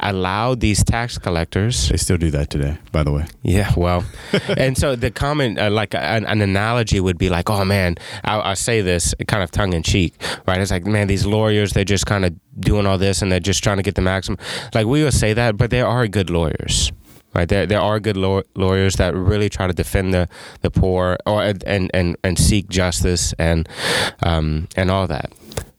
allowed 0.00 0.60
these 0.60 0.82
tax 0.82 1.18
collectors. 1.18 1.88
They 1.88 1.96
still 1.96 2.16
do 2.16 2.30
that 2.32 2.50
today, 2.50 2.78
by 2.90 3.02
the 3.02 3.12
way. 3.12 3.26
Yeah, 3.42 3.72
well, 3.76 4.04
and 4.56 4.76
so 4.76 4.96
the 4.96 5.10
common, 5.10 5.58
uh, 5.58 5.70
like 5.70 5.94
an, 5.94 6.24
an, 6.26 6.40
analogy 6.40 7.00
would 7.00 7.18
be 7.18 7.28
like, 7.28 7.48
oh 7.48 7.64
man, 7.64 7.96
I, 8.24 8.40
I 8.40 8.54
say 8.54 8.80
this 8.80 9.14
kind 9.28 9.42
of 9.42 9.50
tongue 9.50 9.72
in 9.72 9.82
cheek, 9.82 10.14
right? 10.46 10.60
It's 10.60 10.70
like, 10.70 10.84
man, 10.84 11.06
these 11.06 11.26
lawyers, 11.26 11.72
they're 11.72 11.84
just 11.84 12.06
kind 12.06 12.24
of 12.24 12.34
doing 12.58 12.86
all 12.86 12.98
this 12.98 13.22
and 13.22 13.30
they're 13.30 13.40
just 13.40 13.62
trying 13.62 13.76
to 13.76 13.82
get 13.82 13.94
the 13.94 14.02
maximum. 14.02 14.38
Like 14.74 14.86
we 14.86 15.04
would 15.04 15.14
say 15.14 15.32
that, 15.32 15.56
but 15.56 15.70
there 15.70 15.86
are 15.86 16.06
good 16.08 16.30
lawyers 16.30 16.92
right? 17.34 17.48
There, 17.48 17.66
there 17.66 17.80
are 17.80 18.00
good 18.00 18.16
law- 18.16 18.42
lawyers 18.54 18.96
that 18.96 19.14
really 19.14 19.48
try 19.48 19.66
to 19.66 19.72
defend 19.72 20.14
the, 20.14 20.28
the 20.62 20.70
poor 20.70 21.16
or 21.26 21.42
and, 21.42 21.90
and, 21.94 22.16
and 22.24 22.38
seek 22.38 22.68
justice 22.68 23.32
and 23.38 23.68
um, 24.22 24.68
and 24.76 24.90
all 24.90 25.06
that, 25.06 25.32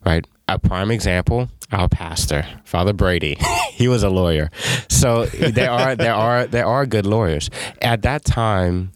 right? 0.05 0.25
A 0.47 0.59
prime 0.59 0.91
example, 0.91 1.49
our 1.71 1.87
pastor, 1.87 2.45
Father 2.65 2.93
Brady, 2.93 3.37
he 3.71 3.87
was 3.87 4.03
a 4.03 4.09
lawyer. 4.09 4.49
So 4.89 5.25
there 5.25 5.71
are 5.71 5.95
there 5.95 6.13
are 6.13 6.45
there 6.47 6.65
are 6.65 6.85
good 6.85 7.05
lawyers. 7.05 7.49
At 7.81 8.01
that 8.01 8.25
time, 8.25 8.91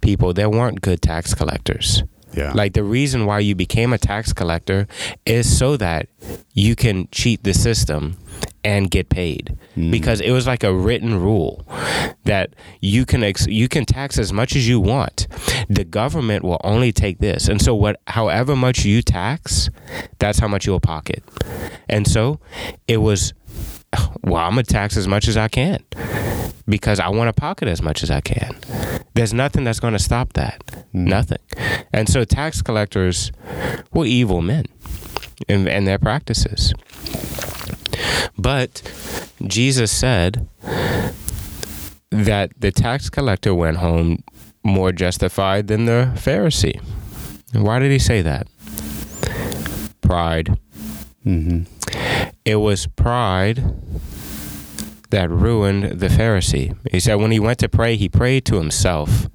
people 0.00 0.32
there 0.32 0.50
weren't 0.50 0.80
good 0.80 1.02
tax 1.02 1.34
collectors. 1.34 2.02
Yeah. 2.36 2.52
Like 2.52 2.74
the 2.74 2.84
reason 2.84 3.24
why 3.26 3.38
you 3.40 3.54
became 3.54 3.92
a 3.92 3.98
tax 3.98 4.32
collector 4.32 4.86
is 5.24 5.58
so 5.58 5.76
that 5.78 6.08
you 6.52 6.76
can 6.76 7.08
cheat 7.10 7.42
the 7.44 7.54
system 7.54 8.16
and 8.62 8.90
get 8.90 9.08
paid 9.08 9.56
Mm. 9.76 9.90
because 9.90 10.20
it 10.20 10.30
was 10.32 10.46
like 10.46 10.64
a 10.64 10.72
written 10.74 11.20
rule 11.20 11.66
that 12.24 12.54
you 12.80 13.04
can 13.06 13.22
ex- 13.22 13.46
you 13.46 13.68
can 13.68 13.84
tax 13.84 14.18
as 14.18 14.32
much 14.32 14.56
as 14.56 14.66
you 14.68 14.80
want. 14.80 15.26
The 15.68 15.84
government 15.84 16.42
will 16.44 16.60
only 16.64 16.92
take 16.92 17.18
this, 17.18 17.46
and 17.48 17.60
so 17.60 17.74
what? 17.74 18.00
However 18.06 18.56
much 18.56 18.84
you 18.84 19.02
tax, 19.02 19.68
that's 20.18 20.38
how 20.38 20.48
much 20.48 20.66
you'll 20.66 20.80
pocket. 20.80 21.22
And 21.88 22.06
so 22.08 22.40
it 22.88 22.98
was. 22.98 23.32
Well, 24.22 24.42
I'm 24.42 24.52
gonna 24.52 24.64
tax 24.64 24.96
as 24.96 25.06
much 25.06 25.28
as 25.28 25.36
I 25.36 25.46
can 25.46 25.84
because 26.66 26.98
I 26.98 27.08
want 27.08 27.28
to 27.28 27.32
pocket 27.32 27.68
as 27.68 27.80
much 27.80 28.02
as 28.02 28.10
I 28.10 28.20
can. 28.20 28.56
There's 29.14 29.32
nothing 29.32 29.64
that's 29.64 29.80
going 29.80 29.92
to 29.92 29.98
stop 29.98 30.32
that. 30.34 30.62
Nothing. 30.92 31.38
And 31.92 32.08
so 32.08 32.24
tax 32.24 32.60
collectors 32.60 33.32
were 33.92 34.04
evil 34.04 34.42
men 34.42 34.66
in, 35.48 35.66
in 35.68 35.84
their 35.84 35.98
practices. 35.98 36.74
But 38.36 38.82
Jesus 39.46 39.92
said 39.92 40.48
that 42.10 42.50
the 42.58 42.72
tax 42.72 43.08
collector 43.08 43.54
went 43.54 43.78
home 43.78 44.22
more 44.64 44.92
justified 44.92 45.68
than 45.68 45.86
the 45.86 46.12
Pharisee. 46.16 46.80
Why 47.52 47.78
did 47.78 47.92
he 47.92 47.98
say 47.98 48.22
that? 48.22 48.48
Pride. 50.00 50.58
hmm 51.22 51.62
It 52.46 52.56
was 52.56 52.86
pride 52.86 53.74
that 55.10 55.28
ruined 55.28 55.98
the 55.98 56.06
Pharisee. 56.06 56.76
He 56.92 57.00
said 57.00 57.16
when 57.16 57.32
he 57.32 57.40
went 57.40 57.58
to 57.58 57.68
pray, 57.68 57.96
he 57.96 58.08
prayed 58.08 58.44
to 58.44 58.54
himself. 58.54 59.26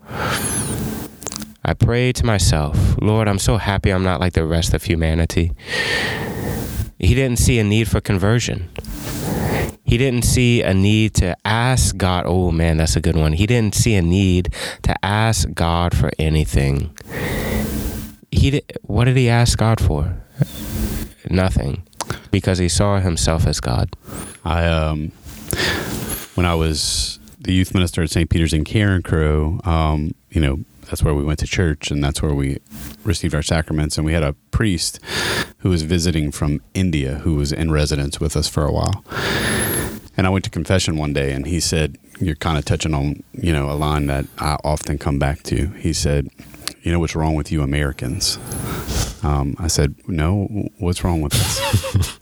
I 1.65 1.73
prayed 1.73 2.15
to 2.15 2.25
myself, 2.25 2.95
Lord, 3.01 3.27
I'm 3.27 3.37
so 3.37 3.57
happy 3.57 3.91
I'm 3.91 4.03
not 4.03 4.21
like 4.21 4.31
the 4.31 4.45
rest 4.45 4.73
of 4.73 4.83
humanity. 4.83 5.51
He 6.99 7.13
didn't 7.13 7.39
see 7.39 7.59
a 7.59 7.65
need 7.65 7.89
for 7.89 7.99
conversion. 7.99 8.69
He 9.83 9.97
didn't 9.97 10.23
see 10.23 10.61
a 10.61 10.73
need 10.73 11.13
to 11.15 11.35
ask 11.43 11.97
God. 11.97 12.23
Oh 12.25 12.49
man, 12.49 12.77
that's 12.77 12.95
a 12.95 13.01
good 13.01 13.17
one. 13.17 13.33
He 13.33 13.45
didn't 13.45 13.75
see 13.75 13.95
a 13.95 14.01
need 14.01 14.53
to 14.83 14.95
ask 15.05 15.51
God 15.53 15.95
for 15.95 16.11
anything. 16.17 16.97
He 18.31 18.51
did, 18.51 18.71
what 18.83 19.03
did 19.03 19.17
he 19.17 19.27
ask 19.27 19.57
God 19.57 19.81
for? 19.81 20.15
Nothing, 21.29 21.83
because 22.31 22.57
he 22.57 22.69
saw 22.69 22.99
himself 22.99 23.45
as 23.47 23.59
God. 23.59 23.95
I 24.43 24.65
um, 24.67 25.11
when 26.35 26.45
I 26.45 26.55
was 26.55 27.19
the 27.39 27.53
youth 27.53 27.73
minister 27.73 28.03
at 28.03 28.09
St. 28.09 28.29
Peter's 28.29 28.53
in 28.53 28.63
Carencro, 28.63 29.65
um, 29.65 30.13
you 30.29 30.39
know, 30.39 30.59
that's 30.83 31.03
where 31.03 31.13
we 31.13 31.23
went 31.23 31.39
to 31.39 31.47
church 31.47 31.89
and 31.89 32.03
that's 32.03 32.21
where 32.21 32.33
we 32.33 32.59
received 33.03 33.33
our 33.33 33.41
sacraments. 33.41 33.97
And 33.97 34.05
we 34.05 34.13
had 34.13 34.23
a 34.23 34.33
priest 34.51 34.99
who 35.59 35.69
was 35.69 35.83
visiting 35.83 36.31
from 36.31 36.61
India 36.73 37.15
who 37.19 37.35
was 37.35 37.51
in 37.51 37.71
residence 37.71 38.19
with 38.19 38.35
us 38.35 38.47
for 38.47 38.65
a 38.65 38.71
while. 38.71 39.03
And 40.17 40.27
I 40.27 40.29
went 40.29 40.43
to 40.45 40.51
confession 40.51 40.97
one 40.97 41.13
day 41.13 41.31
and 41.31 41.47
he 41.47 41.59
said, 41.59 41.97
You're 42.19 42.35
kind 42.35 42.57
of 42.57 42.65
touching 42.65 42.93
on, 42.93 43.23
you 43.33 43.53
know, 43.53 43.71
a 43.71 43.73
line 43.73 44.07
that 44.07 44.25
I 44.37 44.57
often 44.63 44.97
come 44.97 45.17
back 45.17 45.43
to. 45.43 45.67
He 45.77 45.93
said, 45.93 46.29
You 46.81 46.91
know 46.91 46.99
what's 46.99 47.15
wrong 47.15 47.35
with 47.35 47.51
you 47.51 47.61
Americans? 47.61 48.37
Um, 49.23 49.55
I 49.59 49.67
said, 49.67 49.95
"No, 50.07 50.45
what's 50.79 51.03
wrong 51.03 51.21
with 51.21 51.33
us?" 51.35 51.59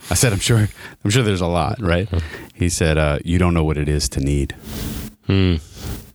I 0.11 0.15
said, 0.15 0.33
"I'm 0.33 0.39
sure, 0.39 0.67
I'm 1.03 1.09
sure 1.11 1.23
there's 1.23 1.41
a 1.41 1.47
lot, 1.47 1.79
right?" 1.81 2.09
He 2.53 2.69
said, 2.69 2.97
uh, 2.97 3.19
"You 3.23 3.37
don't 3.37 3.53
know 3.53 3.63
what 3.63 3.77
it 3.77 3.87
is 3.87 4.09
to 4.09 4.19
need. 4.19 4.53
Hmm. 5.27 5.55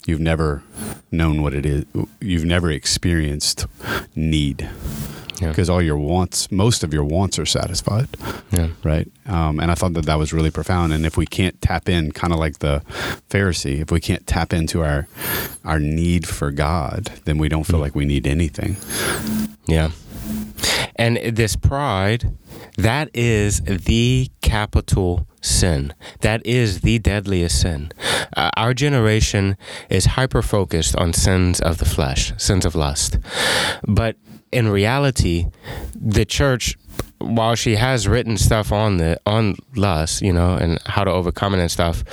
You've 0.06 0.20
never 0.20 0.62
known 1.10 1.40
what 1.42 1.54
it 1.54 1.64
is. 1.64 1.84
You've 2.20 2.44
never 2.44 2.70
experienced 2.70 3.66
need 4.14 4.68
Yeah. 5.40 5.48
because 5.48 5.70
all 5.70 5.80
your 5.80 5.96
wants, 5.96 6.52
most 6.52 6.84
of 6.84 6.92
your 6.92 7.04
wants, 7.04 7.38
are 7.38 7.46
satisfied, 7.46 8.08
Yeah. 8.52 8.68
right?" 8.82 9.08
Um, 9.26 9.60
and 9.60 9.70
I 9.70 9.74
thought 9.74 9.94
that 9.94 10.04
that 10.04 10.18
was 10.18 10.34
really 10.34 10.50
profound. 10.50 10.92
And 10.92 11.06
if 11.06 11.16
we 11.16 11.24
can't 11.24 11.58
tap 11.62 11.88
in, 11.88 12.12
kind 12.12 12.32
of 12.34 12.38
like 12.38 12.58
the 12.58 12.82
Pharisee, 13.30 13.80
if 13.80 13.90
we 13.90 14.00
can't 14.00 14.26
tap 14.26 14.52
into 14.52 14.82
our 14.82 15.06
our 15.64 15.78
need 15.80 16.26
for 16.28 16.50
God, 16.50 17.10
then 17.24 17.38
we 17.38 17.48
don't 17.48 17.64
feel 17.64 17.80
like 17.80 17.94
we 17.94 18.04
need 18.04 18.26
anything. 18.26 18.76
Yeah. 19.66 19.90
And 20.96 21.16
this 21.16 21.56
pride, 21.56 22.36
that 22.76 23.10
is 23.14 23.60
the 23.62 24.30
capital 24.40 25.26
sin. 25.40 25.94
That 26.20 26.44
is 26.46 26.80
the 26.80 26.98
deadliest 26.98 27.60
sin. 27.60 27.92
Uh, 28.36 28.50
our 28.56 28.74
generation 28.74 29.56
is 29.90 30.06
hyper 30.06 30.42
focused 30.42 30.96
on 30.96 31.12
sins 31.12 31.60
of 31.60 31.78
the 31.78 31.84
flesh, 31.84 32.32
sins 32.36 32.64
of 32.64 32.74
lust. 32.74 33.18
But 33.86 34.16
in 34.52 34.68
reality, 34.68 35.46
the 35.94 36.24
church 36.24 36.76
while 37.18 37.54
she 37.54 37.76
has 37.76 38.06
written 38.06 38.36
stuff 38.36 38.72
on 38.72 38.98
the 38.98 39.18
on 39.26 39.56
lust, 39.76 40.20
you 40.22 40.32
know, 40.32 40.56
and 40.56 40.78
how 40.86 41.04
to 41.04 41.10
overcome 41.10 41.54
it 41.54 41.60
and 41.60 41.70
stuff, 41.70 42.04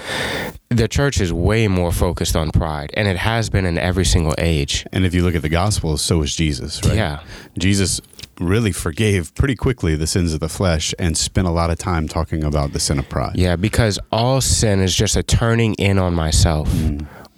the 0.70 0.88
church 0.88 1.20
is 1.20 1.34
way 1.34 1.68
more 1.68 1.92
focused 1.92 2.36
on 2.36 2.52
pride, 2.52 2.92
and 2.96 3.08
it 3.08 3.18
has 3.18 3.50
been 3.50 3.66
in 3.66 3.78
every 3.78 4.06
single 4.06 4.34
age. 4.38 4.86
And 4.94 5.06
if 5.06 5.14
you 5.14 5.24
look 5.24 5.36
at 5.36 5.42
the 5.42 5.50
Gospels, 5.50 6.02
so 6.02 6.22
is 6.22 6.36
Jesus, 6.36 6.82
right? 6.86 6.96
Yeah. 6.96 7.24
Jesus 7.58 8.00
really 8.42 8.72
forgave 8.72 9.34
pretty 9.36 9.56
quickly 9.56 9.96
the 9.96 10.08
sins 10.08 10.34
of 10.34 10.40
the 10.40 10.50
flesh 10.50 10.94
and 11.00 11.18
spent 11.18 11.48
a 11.48 11.52
lot 11.52 11.70
of 11.70 11.78
time 11.78 12.08
talking 12.08 12.44
about 12.44 12.74
the 12.74 12.80
sin 12.80 13.00
of 13.00 13.08
pride. 13.10 13.36
Yeah, 13.36 13.56
because 13.56 14.00
all 14.12 14.42
sin 14.42 14.80
is 14.80 14.96
just 14.96 15.16
a 15.16 15.24
turning 15.24 15.74
in 15.76 15.98
on 15.98 16.14
myself. 16.14 16.74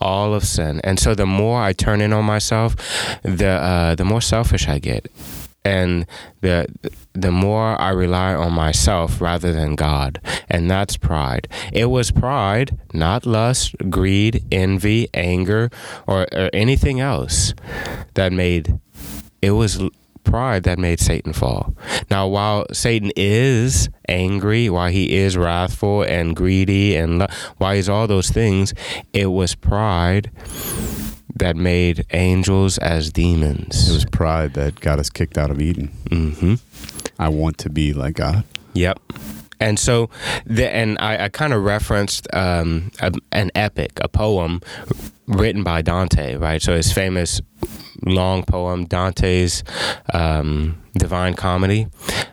All 0.02 0.34
of 0.34 0.44
sin, 0.44 0.82
and 0.84 1.00
so 1.00 1.16
the 1.16 1.26
more 1.26 1.62
I 1.62 1.72
turn 1.72 2.02
in 2.02 2.12
on 2.12 2.26
myself, 2.26 2.76
the 3.22 3.48
uh, 3.48 3.96
the 3.96 4.04
more 4.04 4.20
selfish 4.20 4.68
I 4.68 4.80
get, 4.80 5.10
and 5.64 6.06
the 6.42 6.68
the 7.14 7.32
more 7.32 7.80
I 7.80 7.92
rely 7.92 8.34
on 8.34 8.52
myself 8.52 9.22
rather 9.22 9.54
than 9.54 9.76
God, 9.76 10.20
and 10.50 10.70
that's 10.70 10.98
pride. 10.98 11.48
It 11.72 11.86
was 11.86 12.12
pride, 12.12 12.78
not 12.94 13.26
lust, 13.26 13.76
greed, 13.90 14.44
envy, 14.52 15.08
anger, 15.14 15.70
or, 16.06 16.28
or 16.34 16.50
anything 16.52 17.00
else 17.00 17.54
that 18.16 18.34
made 18.34 18.78
it 19.42 19.52
was 19.52 19.82
pride 20.24 20.64
that 20.64 20.80
made 20.80 21.00
Satan 21.00 21.34
fall. 21.34 21.76
Now, 22.10 22.28
while 22.28 22.66
Satan 22.72 23.12
is 23.16 23.90
angry, 24.08 24.70
while 24.70 24.90
he 24.90 25.16
is 25.16 25.38
wrathful 25.38 26.04
and 26.04 26.36
greedy, 26.36 26.96
and 26.96 27.20
lo- 27.20 27.28
while 27.58 27.76
he's 27.76 27.90
all 27.90 28.08
those 28.08 28.30
things, 28.30 28.74
it 29.14 29.28
was 29.28 29.56
pride 29.56 30.32
that 31.36 31.56
made 31.56 32.06
angels 32.12 32.78
as 32.78 33.12
demons. 33.12 33.90
It 33.90 33.94
was 33.94 34.06
pride 34.06 34.54
that 34.54 34.80
got 34.80 35.00
us 35.00 35.10
kicked 35.10 35.38
out 35.38 35.50
of 35.52 35.60
Eden. 35.62 35.88
hmm 36.10 36.56
I 37.20 37.30
want 37.30 37.58
to 37.60 37.70
be 37.70 37.94
like 37.94 38.16
God. 38.16 38.44
Yep. 38.74 39.00
And 39.60 39.80
so, 39.80 40.10
the, 40.46 40.68
and 40.70 40.98
I, 41.00 41.26
I 41.26 41.30
kind 41.30 41.54
of 41.54 41.64
referenced 41.64 42.28
um, 42.34 42.92
a, 43.00 43.14
an 43.32 43.50
epic, 43.56 43.92
a 44.02 44.10
poem 44.10 44.62
written 45.28 45.64
by 45.64 45.82
Dante, 45.82 46.36
right? 46.36 46.62
So 46.62 46.76
his 46.76 46.92
famous 46.92 47.40
long 48.06 48.44
poem, 48.44 48.86
Dante's 48.86 49.64
um, 50.14 50.82
Divine 50.98 51.34
Comedy. 51.34 51.88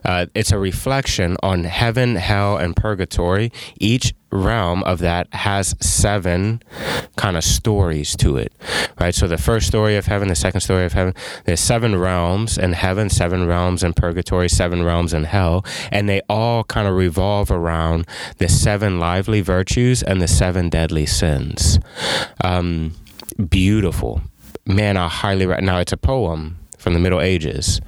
Uh, 0.04 0.26
it's 0.34 0.52
a 0.52 0.58
reflection 0.58 1.37
on 1.42 1.64
heaven, 1.64 2.16
hell, 2.16 2.56
and 2.56 2.76
purgatory. 2.76 3.52
Each 3.78 4.12
realm 4.32 4.82
of 4.84 5.00
that 5.00 5.32
has 5.34 5.75
seven 5.80 6.62
kind 7.16 7.37
of 7.37 7.44
stories 7.44 8.16
to 8.16 8.37
it, 8.37 8.52
right? 9.00 9.14
So 9.14 9.26
the 9.26 9.38
first 9.38 9.66
story 9.66 9.96
of 9.96 10.06
heaven, 10.06 10.28
the 10.28 10.34
second 10.34 10.60
story 10.60 10.84
of 10.84 10.92
heaven, 10.92 11.14
there's 11.44 11.60
seven 11.60 11.96
realms 11.96 12.56
in 12.56 12.72
heaven, 12.72 13.10
seven 13.10 13.46
realms 13.46 13.82
in 13.82 13.92
purgatory, 13.92 14.49
seven 14.49 14.84
realms 14.84 15.14
in 15.14 15.25
hell, 15.25 15.64
and 15.90 16.08
they 16.08 16.20
all 16.28 16.64
kind 16.64 16.87
of 16.87 16.94
revolve 16.94 17.50
around 17.50 18.06
the 18.38 18.49
seven 18.49 19.00
lively 19.00 19.40
virtues 19.40 20.02
and 20.02 20.20
the 20.22 20.28
seven 20.28 20.68
deadly 20.68 21.06
sins. 21.06 21.78
Um, 22.44 22.94
beautiful, 23.49 24.22
man. 24.70 24.96
I 24.96 25.08
highly 25.08 25.46
re- 25.46 25.60
now 25.60 25.78
it's 25.78 25.92
a 25.92 25.96
poem 25.96 26.58
from 26.78 26.94
the 26.94 27.00
Middle 27.00 27.20
Ages, 27.20 27.80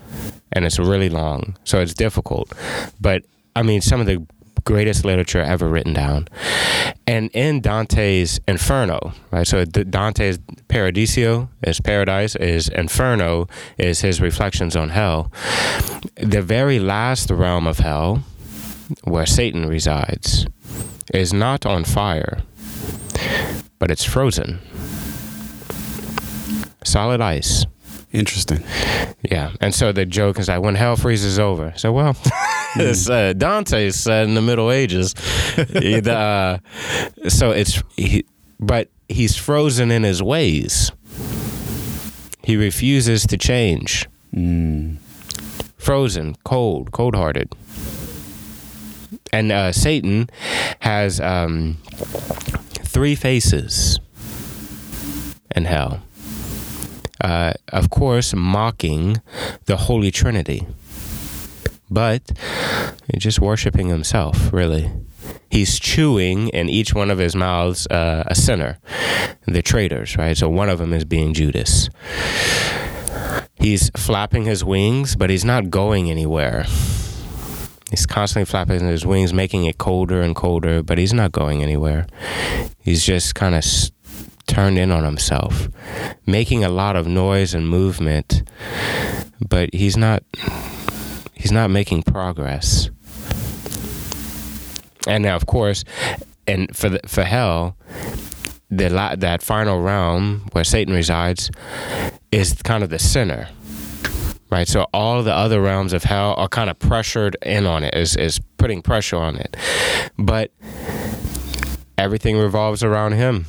and 0.52 0.64
it's 0.64 0.78
really 0.78 1.08
long, 1.08 1.56
so 1.64 1.80
it's 1.80 1.94
difficult, 1.94 2.52
but 3.00 3.24
I 3.56 3.62
mean 3.62 3.80
some 3.80 4.00
of 4.00 4.06
the 4.06 4.26
greatest 4.64 5.04
literature 5.04 5.40
ever 5.40 5.68
written 5.68 5.92
down. 5.92 6.28
And 7.06 7.30
in 7.32 7.60
Dante's 7.60 8.40
Inferno, 8.46 9.12
right? 9.30 9.46
So 9.46 9.64
Dante's 9.64 10.38
Paradiso 10.68 11.48
is 11.62 11.80
paradise, 11.80 12.36
is 12.36 12.68
Inferno 12.68 13.48
is 13.76 14.00
his 14.00 14.20
reflections 14.20 14.76
on 14.76 14.90
hell. 14.90 15.32
The 16.16 16.42
very 16.42 16.78
last 16.78 17.30
realm 17.30 17.66
of 17.66 17.78
hell, 17.78 18.22
where 19.04 19.26
Satan 19.26 19.66
resides, 19.66 20.46
is 21.12 21.32
not 21.32 21.66
on 21.66 21.84
fire, 21.84 22.42
but 23.78 23.90
it's 23.90 24.04
frozen. 24.04 24.60
Solid 26.84 27.20
ice. 27.20 27.64
Interesting. 28.12 28.62
Yeah, 29.22 29.52
and 29.60 29.74
so 29.74 29.90
the 29.90 30.04
joke 30.04 30.38
is 30.38 30.48
like 30.48 30.60
when 30.60 30.74
hell 30.74 30.96
freezes 30.96 31.38
over. 31.38 31.72
So 31.76 31.92
well, 31.92 32.14
it's 32.76 33.08
uh, 33.08 33.32
Dante 33.32 33.90
said 33.90 34.28
in 34.28 34.34
the 34.34 34.42
Middle 34.42 34.70
Ages. 34.70 35.14
The, 35.56 36.12
uh, 36.14 36.58
so 37.28 37.50
it's 37.50 37.82
he, 37.96 38.24
but 38.58 38.88
he's 39.08 39.36
frozen 39.36 39.90
in 39.90 40.02
his 40.02 40.22
ways. 40.22 40.92
He 42.42 42.56
refuses 42.56 43.26
to 43.26 43.36
change. 43.36 44.08
Mm. 44.34 44.96
Frozen, 45.76 46.36
cold, 46.44 46.92
cold-hearted. 46.92 47.52
And 49.32 49.52
uh, 49.52 49.72
Satan 49.72 50.30
has 50.80 51.20
um, 51.20 51.78
three 51.84 53.14
faces 53.14 54.00
in 55.54 55.64
hell 55.64 56.02
uh, 57.22 57.54
of 57.68 57.88
course, 57.88 58.34
mocking 58.34 59.22
the 59.64 59.76
Holy 59.76 60.10
Trinity, 60.10 60.66
but 61.90 62.32
just 63.16 63.40
worshiping 63.40 63.88
himself, 63.88 64.52
really. 64.52 64.90
He's 65.50 65.78
chewing 65.78 66.48
in 66.48 66.68
each 66.68 66.94
one 66.94 67.10
of 67.10 67.18
his 67.18 67.36
mouths 67.36 67.86
uh, 67.86 68.24
a 68.26 68.34
sinner, 68.34 68.78
the 69.46 69.62
traitors, 69.62 70.16
right? 70.16 70.36
So 70.36 70.48
one 70.48 70.68
of 70.68 70.78
them 70.78 70.92
is 70.92 71.04
being 71.04 71.32
Judas. 71.34 71.88
He's 73.54 73.90
flapping 73.90 74.44
his 74.44 74.64
wings, 74.64 75.14
but 75.14 75.30
he's 75.30 75.44
not 75.44 75.70
going 75.70 76.10
anywhere. 76.10 76.64
He's 77.90 78.06
constantly 78.06 78.46
flapping 78.46 78.80
his 78.80 79.04
wings, 79.06 79.32
making 79.34 79.66
it 79.66 79.78
colder 79.78 80.22
and 80.22 80.34
colder, 80.34 80.82
but 80.82 80.96
he's 80.98 81.12
not 81.12 81.30
going 81.30 81.62
anywhere. 81.62 82.06
He's 82.80 83.04
just 83.04 83.34
kind 83.34 83.54
of 83.54 83.58
s- 83.58 83.92
turned 84.52 84.78
in 84.78 84.90
on 84.90 85.02
himself, 85.02 85.68
making 86.26 86.62
a 86.62 86.68
lot 86.68 86.94
of 86.94 87.06
noise 87.06 87.54
and 87.54 87.66
movement, 87.66 88.42
but 89.48 89.72
he's 89.72 89.96
not 89.96 90.22
he's 91.32 91.50
not 91.50 91.70
making 91.70 92.02
progress. 92.02 92.90
And 95.08 95.24
now, 95.24 95.36
of 95.36 95.46
course, 95.46 95.84
and 96.46 96.76
for 96.76 96.90
the, 96.90 97.00
for 97.06 97.24
hell, 97.24 97.76
the 98.70 98.90
la- 98.90 99.16
that 99.16 99.42
final 99.42 99.80
realm 99.80 100.48
where 100.52 100.64
Satan 100.64 100.92
resides 100.92 101.50
is 102.30 102.52
kind 102.62 102.84
of 102.84 102.90
the 102.90 102.98
center. 102.98 103.48
Right, 104.50 104.68
so 104.68 104.86
all 104.92 105.22
the 105.22 105.32
other 105.32 105.62
realms 105.62 105.94
of 105.94 106.04
hell 106.04 106.34
are 106.36 106.46
kind 106.46 106.68
of 106.68 106.78
pressured 106.78 107.38
in 107.40 107.64
on 107.64 107.84
it, 107.84 107.94
is 107.94 108.16
is 108.16 108.38
putting 108.58 108.82
pressure 108.82 109.16
on 109.16 109.36
it, 109.36 109.56
but 110.18 110.50
everything 111.96 112.36
revolves 112.36 112.84
around 112.84 113.12
him. 113.12 113.46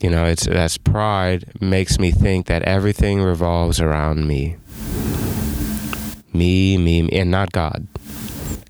You 0.00 0.10
know, 0.10 0.26
it's 0.26 0.46
that's 0.46 0.76
pride 0.76 1.44
makes 1.60 1.98
me 1.98 2.10
think 2.10 2.46
that 2.46 2.62
everything 2.62 3.22
revolves 3.22 3.80
around 3.80 4.26
me. 4.26 4.56
Me, 6.32 6.76
me, 6.76 7.02
me 7.02 7.18
and 7.18 7.30
not 7.30 7.52
God. 7.52 7.86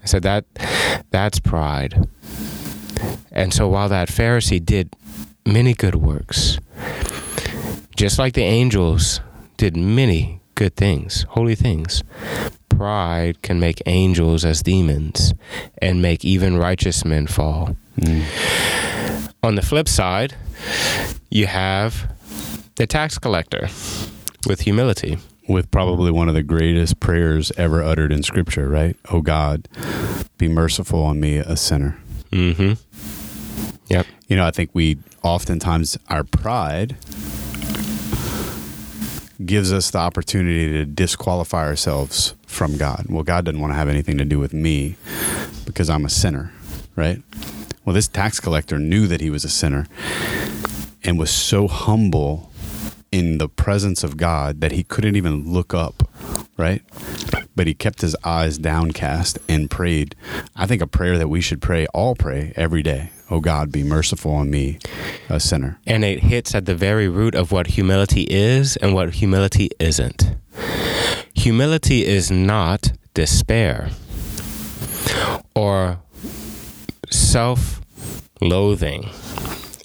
So 0.04 0.20
that 0.20 0.44
that's 1.10 1.40
pride. 1.40 2.08
And 3.32 3.52
so 3.52 3.68
while 3.68 3.88
that 3.88 4.08
Pharisee 4.08 4.64
did 4.64 4.94
many 5.44 5.74
good 5.74 5.96
works, 5.96 6.58
just 7.96 8.18
like 8.18 8.34
the 8.34 8.42
angels 8.42 9.20
did 9.56 9.76
many 9.76 10.40
good 10.54 10.76
things, 10.76 11.24
holy 11.30 11.54
things, 11.54 12.02
pride 12.68 13.42
can 13.42 13.58
make 13.58 13.82
angels 13.86 14.44
as 14.44 14.62
demons 14.62 15.34
and 15.82 16.00
make 16.00 16.24
even 16.24 16.56
righteous 16.56 17.04
men 17.04 17.26
fall. 17.26 17.76
Mm. 17.98 19.15
On 19.46 19.54
the 19.54 19.62
flip 19.62 19.86
side, 19.86 20.34
you 21.30 21.46
have 21.46 22.12
the 22.74 22.84
tax 22.84 23.16
collector 23.16 23.68
with 24.48 24.62
humility. 24.62 25.18
With 25.48 25.70
probably 25.70 26.10
one 26.10 26.28
of 26.28 26.34
the 26.34 26.42
greatest 26.42 26.98
prayers 26.98 27.52
ever 27.56 27.80
uttered 27.80 28.10
in 28.10 28.24
Scripture, 28.24 28.68
right? 28.68 28.96
Oh 29.08 29.20
God, 29.20 29.68
be 30.36 30.48
merciful 30.48 31.00
on 31.04 31.20
me, 31.20 31.36
a 31.36 31.56
sinner. 31.56 31.96
Mm-hmm. 32.32 32.72
Yep. 33.86 34.06
You 34.26 34.34
know, 34.34 34.44
I 34.44 34.50
think 34.50 34.70
we 34.72 34.98
oftentimes, 35.22 35.96
our 36.08 36.24
pride 36.24 36.96
gives 39.46 39.72
us 39.72 39.92
the 39.92 39.98
opportunity 39.98 40.72
to 40.72 40.84
disqualify 40.84 41.66
ourselves 41.66 42.34
from 42.48 42.76
God. 42.76 43.06
Well, 43.08 43.22
God 43.22 43.44
doesn't 43.44 43.60
want 43.60 43.70
to 43.70 43.76
have 43.76 43.88
anything 43.88 44.18
to 44.18 44.24
do 44.24 44.40
with 44.40 44.52
me 44.52 44.96
because 45.66 45.88
I'm 45.88 46.04
a 46.04 46.10
sinner, 46.10 46.50
right? 46.96 47.22
Well, 47.86 47.94
this 47.94 48.08
tax 48.08 48.40
collector 48.40 48.80
knew 48.80 49.06
that 49.06 49.20
he 49.20 49.30
was 49.30 49.44
a 49.44 49.48
sinner 49.48 49.86
and 51.04 51.20
was 51.20 51.30
so 51.30 51.68
humble 51.68 52.50
in 53.12 53.38
the 53.38 53.48
presence 53.48 54.02
of 54.02 54.16
God 54.16 54.60
that 54.60 54.72
he 54.72 54.82
couldn't 54.82 55.14
even 55.14 55.52
look 55.52 55.72
up, 55.72 56.02
right? 56.56 56.82
But 57.54 57.68
he 57.68 57.74
kept 57.74 58.00
his 58.00 58.16
eyes 58.24 58.58
downcast 58.58 59.38
and 59.48 59.70
prayed. 59.70 60.16
I 60.56 60.66
think 60.66 60.82
a 60.82 60.88
prayer 60.88 61.16
that 61.16 61.28
we 61.28 61.40
should 61.40 61.62
pray, 61.62 61.86
all 61.94 62.16
pray 62.16 62.52
every 62.56 62.82
day. 62.82 63.10
Oh 63.30 63.38
God, 63.38 63.70
be 63.70 63.84
merciful 63.84 64.32
on 64.32 64.50
me, 64.50 64.80
a 65.28 65.38
sinner. 65.38 65.78
And 65.86 66.04
it 66.04 66.24
hits 66.24 66.56
at 66.56 66.66
the 66.66 66.74
very 66.74 67.08
root 67.08 67.36
of 67.36 67.52
what 67.52 67.68
humility 67.68 68.22
is 68.22 68.76
and 68.78 68.94
what 68.94 69.14
humility 69.14 69.70
isn't. 69.78 70.34
Humility 71.34 72.04
is 72.04 72.32
not 72.32 72.90
despair 73.14 73.90
or 75.54 76.00
self 77.10 77.80
loathing. 78.40 79.10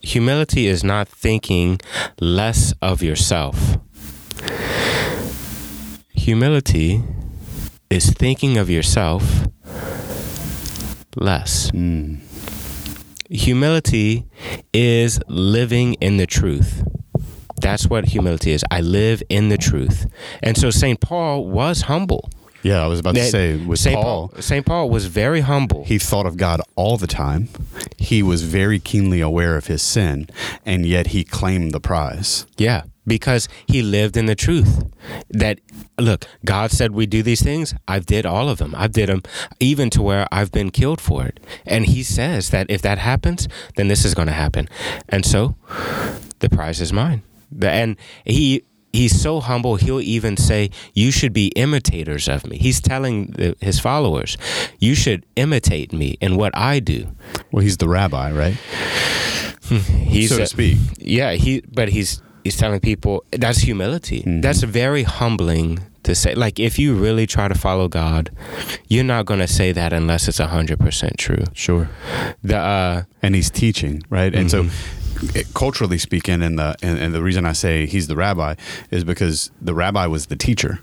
Humility 0.03 0.67
is 0.67 0.83
not 0.83 1.07
thinking 1.07 1.79
less 2.19 2.73
of 2.81 3.03
yourself. 3.03 3.77
Humility 6.13 7.03
is 7.89 8.11
thinking 8.11 8.57
of 8.57 8.69
yourself 8.69 9.47
less. 11.15 11.71
Mm. 11.71 12.19
Humility 13.29 14.25
is 14.73 15.19
living 15.27 15.93
in 15.95 16.17
the 16.17 16.27
truth. 16.27 16.83
That's 17.61 17.87
what 17.87 18.05
humility 18.05 18.51
is. 18.51 18.65
I 18.71 18.81
live 18.81 19.21
in 19.29 19.49
the 19.49 19.57
truth. 19.57 20.07
And 20.41 20.57
so 20.57 20.71
St. 20.71 20.99
Paul 20.99 21.45
was 21.45 21.81
humble. 21.81 22.29
Yeah, 22.63 22.83
I 22.83 22.87
was 22.87 22.99
about 22.99 23.15
to 23.15 23.21
That- 23.21 23.31
say 23.31 23.55
with 23.57 23.79
St. 23.79 23.95
Paul, 23.99 24.31
St. 24.39 24.65
Paul 24.65 24.89
was 24.89 25.05
very 25.07 25.41
humble. 25.41 25.83
he 25.85 25.97
thought 25.97 26.25
of 26.25 26.37
God 26.37 26.61
all 26.75 26.97
the 26.97 27.07
time. 27.07 27.49
He 27.97 28.21
was 28.23 28.43
very 28.43 28.79
keenly 28.79 29.19
aware 29.21 29.55
of 29.57 29.67
his 29.67 29.81
sin, 29.81 30.27
and 30.65 30.85
yet 30.85 31.07
he 31.07 31.23
claimed 31.23 31.71
the 31.71 31.79
prize. 31.79 32.45
yeah, 32.57 32.83
because 33.07 33.47
he 33.65 33.81
lived 33.81 34.15
in 34.15 34.27
the 34.27 34.35
truth. 34.35 34.83
That 35.29 35.59
look, 35.99 36.25
God 36.45 36.69
said 36.71 36.91
we 36.91 37.05
do 37.07 37.23
these 37.23 37.41
things. 37.41 37.73
I've 37.87 38.05
did 38.05 38.25
all 38.25 38.47
of 38.47 38.57
them. 38.59 38.75
I've 38.77 38.91
did 38.91 39.09
them 39.09 39.23
even 39.59 39.89
to 39.91 40.01
where 40.01 40.27
I've 40.31 40.51
been 40.51 40.69
killed 40.71 41.01
for 41.01 41.25
it. 41.25 41.39
And 41.65 41.85
he 41.87 42.03
says 42.03 42.49
that 42.51 42.67
if 42.69 42.81
that 42.83 42.99
happens, 42.99 43.47
then 43.75 43.87
this 43.87 44.05
is 44.05 44.13
going 44.13 44.27
to 44.27 44.33
happen. 44.33 44.69
And 45.09 45.25
so 45.25 45.55
the 46.39 46.49
prize 46.49 46.79
is 46.79 46.93
mine. 46.93 47.23
The- 47.51 47.69
And 47.71 47.95
he 48.23 48.63
he's 48.93 49.19
so 49.21 49.39
humble 49.39 49.75
he'll 49.77 50.01
even 50.01 50.35
say 50.37 50.69
you 50.93 51.11
should 51.11 51.33
be 51.33 51.47
imitators 51.55 52.27
of 52.27 52.45
me 52.47 52.57
he's 52.57 52.81
telling 52.81 53.27
the, 53.37 53.55
his 53.61 53.79
followers 53.79 54.37
you 54.79 54.93
should 54.95 55.25
imitate 55.35 55.93
me 55.93 56.17
in 56.21 56.35
what 56.35 56.51
i 56.55 56.79
do 56.79 57.07
Well, 57.51 57.61
he's 57.63 57.77
the 57.77 57.87
rabbi, 57.89 58.31
right? 58.31 58.57
he's 60.07 60.29
so 60.29 60.37
to 60.37 60.43
a- 60.43 60.47
speak. 60.47 60.77
yeah 60.97 61.31
he 61.33 61.61
but 61.73 61.89
he's 61.89 62.21
he's 62.43 62.57
telling 62.57 62.79
people 62.79 63.23
that's 63.31 63.59
humility 63.59 64.23
Mhm. 64.23 64.41
that's 64.41 64.63
very 64.63 65.03
humbling 65.03 65.79
to 66.03 66.15
say 66.15 66.33
like 66.35 66.59
if 66.59 66.79
you 66.79 66.95
really 66.95 67.25
try 67.27 67.47
to 67.47 67.55
follow 67.55 67.87
god 67.87 68.31
you're 68.89 69.03
not 69.03 69.25
going 69.25 69.39
to 69.39 69.47
say 69.47 69.71
that 69.71 69.93
unless 69.93 70.27
it's 70.27 70.39
100% 70.39 71.17
true 71.17 71.43
Sure. 71.53 71.89
the 72.43 72.57
uh 72.57 73.03
and 73.21 73.35
he's 73.35 73.51
teaching, 73.51 74.01
right? 74.09 74.33
And 74.33 74.49
so, 74.49 74.63
Mm-hmm. 74.63 75.00
It, 75.35 75.53
culturally 75.53 75.97
speaking, 75.97 76.41
and 76.41 76.57
the 76.57 76.75
and, 76.81 76.99
and 76.99 77.13
the 77.13 77.21
reason 77.21 77.45
I 77.45 77.53
say 77.53 77.85
he's 77.85 78.07
the 78.07 78.15
rabbi 78.15 78.55
is 78.89 79.03
because 79.03 79.51
the 79.61 79.73
rabbi 79.73 80.05
was 80.07 80.27
the 80.27 80.35
teacher 80.35 80.79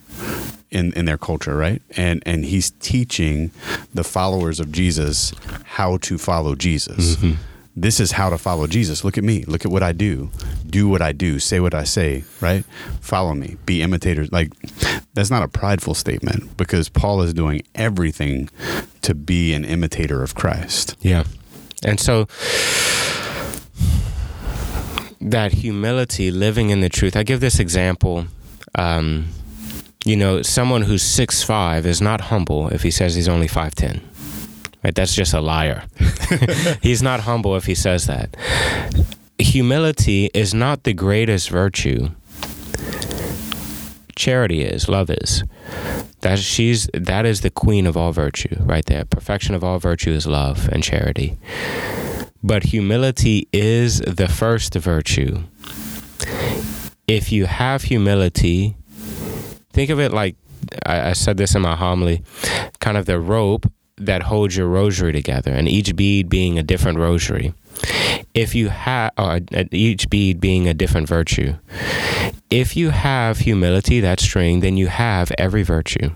in 0.71 0.93
in 0.93 1.05
their 1.05 1.19
culture, 1.19 1.57
right? 1.57 1.83
And 1.97 2.23
and 2.27 2.45
he's 2.45 2.71
teaching 2.71 3.51
the 3.93 4.05
followers 4.05 4.61
of 4.61 4.73
Jesus 4.73 5.33
how 5.65 5.99
to 5.99 6.19
follow 6.19 6.55
Jesus. 6.55 7.17
Mm-hmm. 7.17 7.41
This 7.77 8.01
is 8.01 8.13
how 8.13 8.29
to 8.31 8.39
follow 8.39 8.67
Jesus. 8.67 9.05
Look 9.05 9.17
at 9.17 9.23
me. 9.23 9.45
Look 9.45 9.65
at 9.65 9.71
what 9.71 9.85
I 9.85 9.93
do. 9.93 10.31
Do 10.69 10.89
what 10.89 11.01
I 11.01 11.13
do. 11.13 11.39
Say 11.39 11.61
what 11.61 11.75
I 11.75 11.85
say. 11.85 12.25
Right? 12.41 12.65
Follow 13.01 13.35
me. 13.35 13.57
Be 13.67 13.83
imitators. 13.83 14.33
Like 14.33 14.53
that's 15.15 15.31
not 15.31 15.43
a 15.43 15.49
prideful 15.49 15.95
statement 15.95 16.57
because 16.57 16.89
Paul 16.89 17.23
is 17.23 17.33
doing 17.33 17.63
everything 17.75 18.51
to 19.03 19.15
be 19.15 19.53
an 19.55 19.65
imitator 19.65 20.23
of 20.23 20.35
Christ. 20.35 20.97
Yeah. 21.01 21.25
And 21.85 22.01
so 22.01 22.27
that 25.21 25.53
humility, 25.53 26.31
living 26.31 26.71
in 26.71 26.81
the 26.81 26.89
truth. 26.89 27.17
I 27.17 27.23
give 27.23 27.41
this 27.41 27.59
example. 27.59 28.27
Um, 28.75 29.29
you 30.05 30.17
know, 30.17 30.43
someone 30.43 30.83
who's 30.83 31.03
six 31.03 31.43
five 31.43 31.85
is 31.87 32.01
not 32.01 32.23
humble 32.23 32.69
if 32.69 32.83
he 32.83 32.91
says 32.91 33.15
he's 33.15 33.29
only 33.29 33.49
5'10, 33.49 34.01
Right? 34.83 34.95
That's 34.95 35.15
just 35.15 35.35
a 35.35 35.41
liar. 35.41 35.85
He's 36.83 37.03
not 37.03 37.21
humble 37.21 37.57
if 37.57 37.67
he 37.67 37.75
says 37.75 38.07
that. 38.07 38.37
Humility 39.41 40.31
is 40.33 40.55
not 40.55 40.85
the 40.85 40.93
greatest 40.93 41.51
virtue. 41.51 42.11
Charity 44.15 44.63
is, 44.63 44.89
love 44.89 45.11
is. 45.11 45.43
That 46.21 46.39
she's 46.39 46.89
that 46.95 47.27
is 47.27 47.41
the 47.41 47.51
queen 47.51 47.87
of 47.87 47.97
all 47.97 48.13
virtue, 48.13 48.57
right 48.61 48.85
there. 48.87 49.05
Perfection 49.05 49.55
of 49.55 49.65
all 49.65 49.79
virtue 49.79 50.11
is 50.11 50.27
love 50.27 50.69
and 50.69 50.83
charity. 50.83 51.37
But 52.43 52.65
humility 52.65 53.49
is 53.53 53.99
the 54.01 54.29
first 54.29 54.75
virtue. 54.75 55.45
If 57.07 57.33
you 57.33 57.47
have 57.47 57.83
humility, 57.83 58.77
think 59.73 59.91
of 59.91 59.99
it 59.99 60.13
like 60.13 60.37
I, 60.85 61.11
I 61.11 61.13
said 61.13 61.37
this 61.37 61.55
in 61.55 61.63
my 61.63 61.75
homily, 61.75 62.23
kind 62.81 62.97
of 62.97 63.07
the 63.07 63.19
rope 63.19 63.71
that 63.97 64.23
holds 64.23 64.57
your 64.57 64.69
rosary 64.69 65.13
together, 65.13 65.51
and 65.51 65.69
each 65.69 65.97
bead 65.97 66.29
being 66.29 66.59
a 66.59 66.63
different 66.63 66.99
rosary. 66.99 67.55
If 68.35 68.55
you 68.55 68.69
have, 68.69 69.13
uh, 69.17 69.41
each 69.73 70.09
bead 70.11 70.41
being 70.41 70.69
a 70.69 70.75
different 70.75 71.09
virtue. 71.09 71.55
If 72.51 72.77
you 72.77 72.91
have 72.91 73.39
humility, 73.39 74.01
that 74.01 74.21
string, 74.21 74.61
then 74.61 74.77
you 74.77 74.87
have 74.87 75.33
every 75.39 75.63
virtue. 75.63 76.11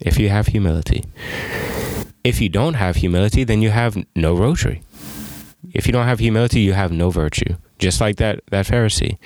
If 0.00 0.18
you 0.18 0.28
have 0.28 0.48
humility. 0.48 1.04
If 2.24 2.40
you 2.40 2.48
don't 2.48 2.74
have 2.74 2.96
humility, 2.96 3.44
then 3.44 3.62
you 3.62 3.70
have 3.70 3.96
no 4.14 4.34
rosary. 4.34 4.82
If 5.72 5.86
you 5.86 5.92
don't 5.92 6.06
have 6.06 6.18
humility, 6.18 6.60
you 6.60 6.72
have 6.72 6.92
no 6.92 7.10
virtue. 7.10 7.56
Just 7.78 8.00
like 8.00 8.16
that, 8.16 8.40
that 8.50 8.66
Pharisee. 8.66 9.18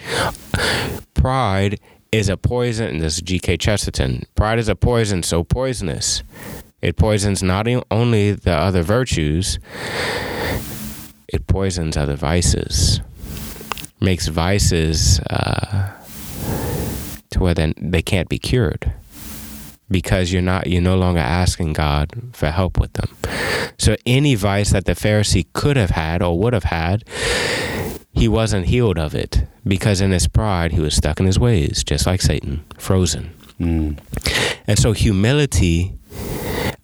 Pride 1.14 1.81
is 2.12 2.29
a 2.29 2.37
poison, 2.37 2.88
and 2.88 3.01
this 3.01 3.16
is 3.16 3.23
G.K. 3.23 3.57
Chesterton. 3.57 4.25
Pride 4.35 4.59
is 4.59 4.68
a 4.68 4.77
poison 4.77 5.23
so 5.23 5.44
poisonous. 5.44 6.23
It 6.83 6.97
poisons 6.97 7.42
not 7.42 7.66
only 7.90 8.33
the 8.33 8.53
other 8.53 8.83
virtues, 8.83 9.59
it 11.29 11.47
poisons 11.47 11.97
other 11.97 12.16
vices. 12.16 13.01
Makes 14.01 14.29
vices 14.29 15.18
uh, 15.31 15.92
to 17.31 17.40
where 17.40 17.55
then 17.55 17.75
they 17.81 18.03
can't 18.03 18.29
be 18.29 18.38
cured 18.38 18.92
because 19.90 20.33
you're 20.33 20.42
not 20.42 20.66
you're 20.66 20.83
no 20.83 20.97
longer 20.97 21.20
asking 21.20 21.75
God 21.75 22.12
for 22.33 22.51
help 22.51 22.79
with 22.79 22.92
them. 22.94 23.09
So 23.79 23.97
any 24.07 24.35
vice 24.35 24.73
that 24.73 24.85
the 24.87 24.92
Pharisee 24.92 25.47
could 25.53 25.77
have 25.77 25.90
had 25.90 26.23
or 26.23 26.38
would 26.38 26.53
have 26.53 26.64
had, 26.64 27.05
he 28.12 28.29
wasn't 28.29 28.66
healed 28.66 28.99
of 28.99 29.14
it 29.14 29.47
because 29.66 30.01
in 30.01 30.11
his 30.11 30.29
pride 30.29 30.73
he 30.73 30.81
was 30.81 30.94
stuck 30.94 31.20
in 31.20 31.27
his 31.27 31.38
ways, 31.38 31.85
just 31.85 32.07
like 32.07 32.23
Satan, 32.23 32.64
frozen. 32.79 33.35
Mm. 33.61 33.99
And 34.66 34.79
so 34.79 34.92
humility, 34.92 35.94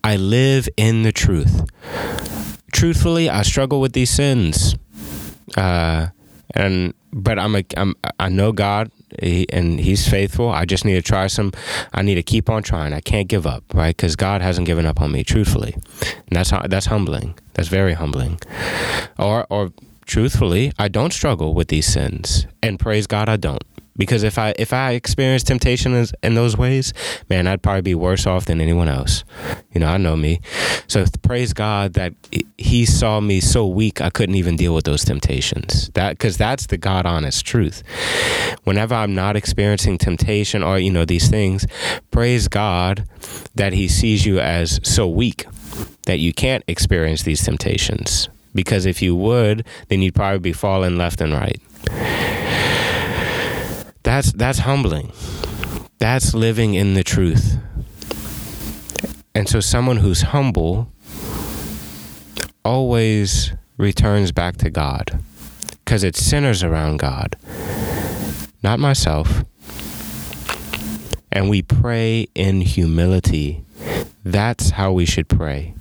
I 0.04 0.16
live 0.16 0.68
in 0.76 1.02
the 1.02 1.12
truth. 1.12 1.66
Truthfully, 2.72 3.28
I 3.28 3.42
struggle 3.42 3.80
with 3.80 3.92
these 3.92 4.10
sins, 4.10 4.76
uh, 5.56 6.08
and 6.54 6.94
but 7.12 7.38
I'm 7.38 7.56
a 7.56 7.64
I'm 7.76 7.94
I 8.18 8.28
know 8.28 8.52
God 8.52 8.90
he, 9.20 9.46
and 9.52 9.80
he's 9.80 10.08
faithful. 10.08 10.50
I 10.50 10.64
just 10.64 10.84
need 10.84 10.94
to 10.94 11.02
try 11.02 11.26
some. 11.26 11.52
I 11.92 12.02
need 12.02 12.16
to 12.16 12.22
keep 12.22 12.48
on 12.48 12.62
trying. 12.62 12.92
I 12.92 13.00
can't 13.00 13.28
give 13.28 13.46
up, 13.46 13.64
right? 13.74 13.96
Because 13.96 14.16
God 14.16 14.42
hasn't 14.42 14.66
given 14.66 14.86
up 14.86 15.00
on 15.00 15.12
me, 15.12 15.24
truthfully. 15.24 15.74
And 15.74 16.30
that's 16.30 16.50
that's 16.68 16.86
humbling. 16.86 17.38
That's 17.54 17.68
very 17.68 17.94
humbling. 17.94 18.38
Or 19.18 19.46
or 19.50 19.72
truthfully, 20.06 20.72
I 20.78 20.88
don't 20.88 21.12
struggle 21.12 21.54
with 21.54 21.68
these 21.68 21.86
sins, 21.86 22.46
and 22.62 22.78
praise 22.78 23.06
God, 23.06 23.28
I 23.28 23.36
don't 23.36 23.62
because 24.00 24.22
if 24.22 24.38
I 24.38 24.54
if 24.58 24.72
I 24.72 24.92
experience 24.92 25.42
temptation 25.42 25.94
in, 25.94 26.06
in, 26.22 26.34
those 26.34 26.56
ways, 26.56 26.94
man, 27.28 27.46
I'd 27.46 27.62
probably 27.62 27.82
be 27.82 27.94
worse 27.94 28.26
off 28.26 28.46
than 28.46 28.58
anyone 28.58 28.88
else. 28.88 29.24
You 29.74 29.80
know, 29.80 29.88
I 29.88 29.98
know 29.98 30.16
me. 30.16 30.40
So 30.86 31.04
praise 31.20 31.52
God 31.52 31.92
that 31.92 32.14
He 32.56 32.86
saw 32.86 33.20
me 33.20 33.40
so 33.40 33.66
weak 33.66 34.00
I 34.00 34.08
couldn't 34.08 34.36
even 34.36 34.56
deal 34.56 34.74
with 34.74 34.86
those 34.86 35.04
temptations. 35.04 35.90
That 35.92 36.12
because 36.12 36.38
that's 36.38 36.66
the 36.66 36.78
God 36.78 37.04
honest 37.04 37.44
truth. 37.44 37.82
Whenever 38.64 38.94
I'm 38.94 39.14
not 39.14 39.36
experiencing 39.36 39.98
temptation 39.98 40.62
or 40.62 40.78
you 40.78 40.90
know 40.90 41.04
these 41.04 41.28
things, 41.28 41.66
praise 42.10 42.48
God 42.48 43.04
that 43.54 43.74
He 43.74 43.86
sees 43.86 44.24
you 44.24 44.40
as 44.40 44.80
so 44.82 45.06
weak 45.06 45.44
that 46.06 46.20
you 46.20 46.32
can't 46.32 46.64
experience 46.66 47.24
these 47.24 47.44
temptations. 47.44 48.30
Because 48.54 48.86
if 48.86 49.02
you 49.02 49.14
would, 49.14 49.66
then 49.88 50.00
you'd 50.00 50.14
probably 50.14 50.38
be 50.38 50.54
falling 50.54 50.96
left 50.96 51.20
and 51.20 51.34
right. 51.34 51.60
That's 54.02 54.32
that's 54.32 54.60
humbling. 54.60 55.12
That's 55.98 56.34
living 56.34 56.74
in 56.74 56.94
the 56.94 57.04
truth. 57.04 57.58
And 59.34 59.48
so 59.48 59.60
someone 59.60 59.98
who's 59.98 60.22
humble 60.22 60.90
always 62.64 63.52
returns 63.76 64.32
back 64.32 64.56
to 64.58 64.70
God 64.70 65.22
because 65.84 66.04
it 66.04 66.16
centers 66.16 66.62
around 66.62 66.98
God, 66.98 67.36
not 68.62 68.78
myself. 68.78 69.44
And 71.32 71.48
we 71.48 71.62
pray 71.62 72.26
in 72.34 72.60
humility. 72.60 73.64
That's 74.24 74.70
how 74.70 74.92
we 74.92 75.06
should 75.06 75.28
pray. 75.28 75.74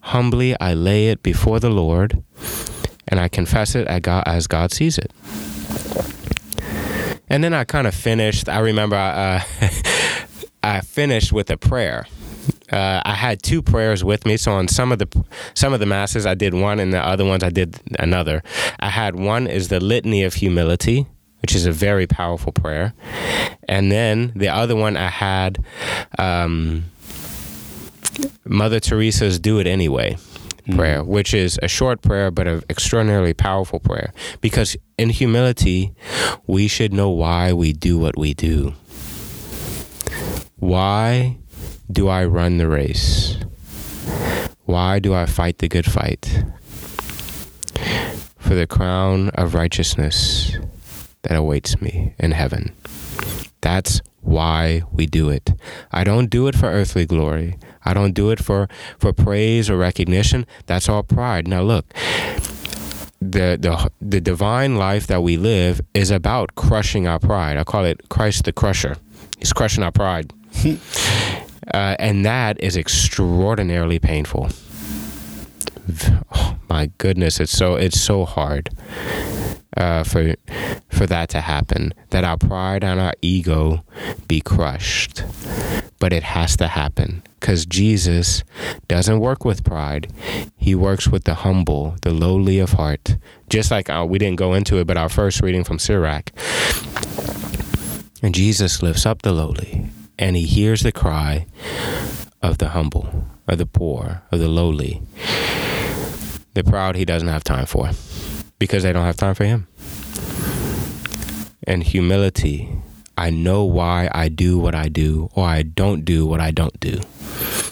Humbly, 0.00 0.58
I 0.60 0.74
lay 0.74 1.08
it 1.08 1.22
before 1.22 1.60
the 1.60 1.70
Lord 1.70 2.22
and 3.08 3.18
I 3.20 3.28
confess 3.28 3.74
it 3.74 3.86
as 3.86 4.46
God 4.46 4.72
sees 4.72 4.98
it. 4.98 5.12
And 7.30 7.44
then 7.44 7.54
I 7.54 7.64
kind 7.64 7.86
of 7.86 7.94
finished. 7.94 8.48
I 8.48 8.58
remember 8.58 8.96
uh, 8.96 9.42
I 10.62 10.80
finished 10.80 11.32
with 11.32 11.50
a 11.50 11.56
prayer. 11.56 12.06
Uh, 12.70 13.00
I 13.04 13.14
had 13.14 13.42
two 13.42 13.62
prayers 13.62 14.04
with 14.04 14.26
me. 14.26 14.36
So 14.36 14.52
on 14.52 14.68
some 14.68 14.92
of 14.92 14.98
the 14.98 15.24
some 15.54 15.72
of 15.72 15.80
the 15.80 15.86
masses, 15.86 16.26
I 16.26 16.34
did 16.34 16.54
one, 16.54 16.78
and 16.78 16.92
the 16.92 17.04
other 17.04 17.24
ones 17.24 17.42
I 17.42 17.50
did 17.50 17.80
another. 17.98 18.42
I 18.78 18.90
had 18.90 19.16
one 19.16 19.46
is 19.46 19.68
the 19.68 19.80
litany 19.80 20.24
of 20.24 20.34
humility, 20.34 21.06
which 21.42 21.54
is 21.54 21.66
a 21.66 21.72
very 21.72 22.06
powerful 22.06 22.52
prayer, 22.52 22.94
and 23.68 23.90
then 23.90 24.32
the 24.34 24.48
other 24.48 24.76
one 24.76 24.96
I 24.96 25.08
had 25.08 25.64
um, 26.18 26.84
Mother 28.44 28.80
Teresa's 28.80 29.38
"Do 29.38 29.58
It 29.58 29.66
Anyway." 29.66 30.16
Prayer, 30.74 31.00
mm-hmm. 31.00 31.10
which 31.10 31.34
is 31.34 31.58
a 31.62 31.68
short 31.68 32.02
prayer 32.02 32.30
but 32.30 32.46
an 32.46 32.62
extraordinarily 32.70 33.34
powerful 33.34 33.80
prayer. 33.80 34.12
Because 34.40 34.76
in 34.96 35.10
humility, 35.10 35.94
we 36.46 36.68
should 36.68 36.92
know 36.92 37.10
why 37.10 37.52
we 37.52 37.72
do 37.72 37.98
what 37.98 38.16
we 38.16 38.34
do. 38.34 38.74
Why 40.56 41.38
do 41.90 42.08
I 42.08 42.24
run 42.24 42.58
the 42.58 42.68
race? 42.68 43.36
Why 44.64 44.98
do 44.98 45.14
I 45.14 45.26
fight 45.26 45.58
the 45.58 45.68
good 45.68 45.86
fight? 45.86 46.44
For 48.38 48.54
the 48.54 48.66
crown 48.66 49.30
of 49.30 49.54
righteousness 49.54 50.56
that 51.22 51.36
awaits 51.36 51.80
me 51.80 52.14
in 52.18 52.32
heaven. 52.32 52.72
That's 53.60 54.00
why 54.20 54.82
we 54.92 55.06
do 55.06 55.30
it. 55.30 55.52
I 55.90 56.04
don't 56.04 56.28
do 56.28 56.46
it 56.46 56.54
for 56.54 56.66
earthly 56.66 57.06
glory. 57.06 57.56
I 57.84 57.94
don't 57.94 58.12
do 58.12 58.30
it 58.30 58.42
for, 58.42 58.68
for 58.98 59.12
praise 59.12 59.70
or 59.70 59.76
recognition. 59.76 60.46
That's 60.66 60.88
all 60.88 61.02
pride. 61.02 61.48
Now, 61.48 61.62
look, 61.62 61.92
the, 63.20 63.56
the, 63.58 63.90
the 64.00 64.20
divine 64.20 64.76
life 64.76 65.06
that 65.06 65.22
we 65.22 65.36
live 65.36 65.80
is 65.94 66.10
about 66.10 66.54
crushing 66.54 67.06
our 67.06 67.18
pride. 67.18 67.56
I 67.56 67.64
call 67.64 67.84
it 67.84 68.08
Christ 68.08 68.44
the 68.44 68.52
Crusher. 68.52 68.96
He's 69.38 69.52
crushing 69.52 69.82
our 69.82 69.92
pride. 69.92 70.32
uh, 71.74 71.96
and 71.98 72.24
that 72.24 72.60
is 72.62 72.76
extraordinarily 72.76 73.98
painful. 73.98 74.50
Oh, 76.34 76.56
my 76.68 76.90
goodness, 76.98 77.40
it's 77.40 77.56
so 77.56 77.76
it's 77.76 77.98
so 77.98 78.26
hard 78.26 78.68
uh, 79.78 80.02
for 80.02 80.34
for 80.90 81.06
that 81.06 81.30
to 81.30 81.40
happen. 81.40 81.94
That 82.10 82.24
our 82.24 82.36
pride 82.36 82.84
and 82.84 83.00
our 83.00 83.14
ego 83.22 83.84
be 84.26 84.40
crushed, 84.40 85.22
but 85.98 86.12
it 86.12 86.24
has 86.24 86.56
to 86.58 86.68
happen 86.68 87.22
because 87.40 87.64
Jesus 87.64 88.42
doesn't 88.88 89.20
work 89.20 89.44
with 89.44 89.64
pride. 89.64 90.12
He 90.56 90.74
works 90.74 91.08
with 91.08 91.24
the 91.24 91.34
humble, 91.34 91.96
the 92.02 92.10
lowly 92.10 92.58
of 92.58 92.72
heart. 92.72 93.16
Just 93.48 93.70
like 93.70 93.88
uh, 93.88 94.04
we 94.06 94.18
didn't 94.18 94.38
go 94.38 94.52
into 94.52 94.78
it, 94.78 94.86
but 94.86 94.98
our 94.98 95.08
first 95.08 95.40
reading 95.40 95.64
from 95.64 95.78
Sirach. 95.78 96.30
And 98.20 98.34
Jesus 98.34 98.82
lifts 98.82 99.06
up 99.06 99.22
the 99.22 99.32
lowly, 99.32 99.88
and 100.18 100.36
he 100.36 100.44
hears 100.44 100.82
the 100.82 100.90
cry 100.90 101.46
of 102.42 102.58
the 102.58 102.70
humble, 102.70 103.26
of 103.46 103.58
the 103.58 103.66
poor, 103.66 104.22
of 104.32 104.40
the 104.40 104.48
lowly. 104.48 105.00
The 106.54 106.64
proud 106.64 106.96
he 106.96 107.04
doesn't 107.04 107.28
have 107.28 107.44
time 107.44 107.66
for 107.66 107.90
because 108.58 108.82
they 108.82 108.92
don't 108.92 109.04
have 109.04 109.16
time 109.16 109.34
for 109.34 109.44
him. 109.44 109.66
And 111.64 111.82
humility, 111.82 112.70
I 113.16 113.30
know 113.30 113.64
why 113.64 114.08
I 114.12 114.28
do 114.28 114.58
what 114.58 114.74
I 114.74 114.88
do 114.88 115.28
or 115.34 115.46
I 115.46 115.62
don't 115.62 116.04
do 116.04 116.26
what 116.26 116.40
I 116.40 116.50
don't 116.50 116.78
do. 116.80 117.00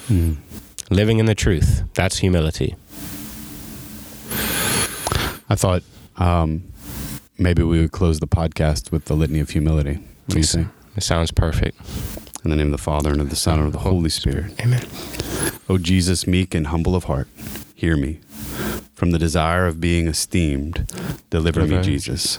Mm. 0.09 0.37
Living 0.90 1.18
in 1.18 1.27
the 1.27 1.35
truth, 1.35 1.83
that's 1.94 2.18
humility. 2.18 2.77
I 5.49 5.55
thought 5.55 5.83
um, 6.16 6.72
maybe 7.38 7.62
we 7.62 7.81
would 7.81 7.92
close 7.92 8.20
the 8.20 8.27
podcast 8.27 8.90
with 8.90 9.07
the 9.07 9.14
litany 9.14 9.40
of 9.40 9.51
humility. 9.51 9.94
What 10.27 10.35
do 10.35 10.38
you 10.38 10.44
think? 10.44 10.68
It 10.96 11.03
sounds 11.03 11.31
perfect. 11.31 11.79
In 12.44 12.51
the 12.51 12.57
name 12.57 12.66
of 12.66 12.72
the 12.72 12.79
Father, 12.79 13.11
and 13.11 13.20
of 13.20 13.31
the 13.31 13.37
Son, 13.37 13.59
and 13.59 13.66
of 13.66 13.72
the 13.72 13.81
Holy 13.81 14.09
Spirit. 14.09 14.61
Amen. 14.61 14.87
O 15.68 15.79
Jesus, 15.79 16.27
meek 16.27 16.55
and 16.55 16.68
humble 16.68 16.94
of 16.94 17.05
heart, 17.05 17.29
hear 17.77 17.97
me. 17.97 18.19
From 18.95 19.11
the 19.11 19.19
desire 19.19 19.67
of 19.67 19.81
being 19.81 20.09
esteemed, 20.09 20.91
deliver 21.31 21.67
me, 21.67 21.83
Jesus. 21.83 22.37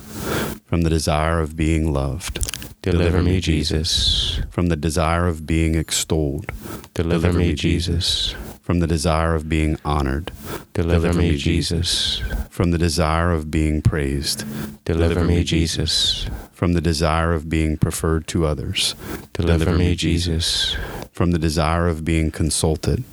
From 0.66 0.82
the 0.82 0.90
desire 0.90 1.40
of 1.40 1.56
being 1.56 1.94
loved, 1.94 2.44
Deliver 2.82 3.22
me, 3.22 3.40
Jesus. 3.42 4.40
From 4.50 4.68
the 4.68 4.76
desire 4.76 5.28
of 5.28 5.46
being 5.46 5.76
extolled, 5.76 6.52
Deliver 6.94 7.32
me, 7.34 7.54
Jesus. 7.54 8.34
from 8.62 8.80
the 8.80 8.88
desire 8.88 9.36
of 9.36 9.48
being 9.48 9.78
honored, 9.86 10.32
Deliver 10.74 11.14
me, 11.14 11.38
Jesus. 11.38 12.22
from 12.50 12.72
the 12.72 12.78
desire 12.78 13.32
of 13.32 13.52
being 13.52 13.82
praised, 13.82 14.44
Deliver 14.86 15.24
me, 15.24 15.44
Jesus. 15.44 16.28
from 16.54 16.74
the 16.74 16.82
desire 16.82 17.34
of 17.34 17.50
being 17.50 17.78
preferred 17.78 18.28
to 18.30 18.46
others, 18.46 18.96
Deliver 19.34 19.74
me, 19.78 19.96
Jesus. 19.96 20.76
from 21.12 21.32
the 21.32 21.40
desire 21.40 21.88
of 21.88 22.04
being 22.06 22.32
consulted, 22.32 23.04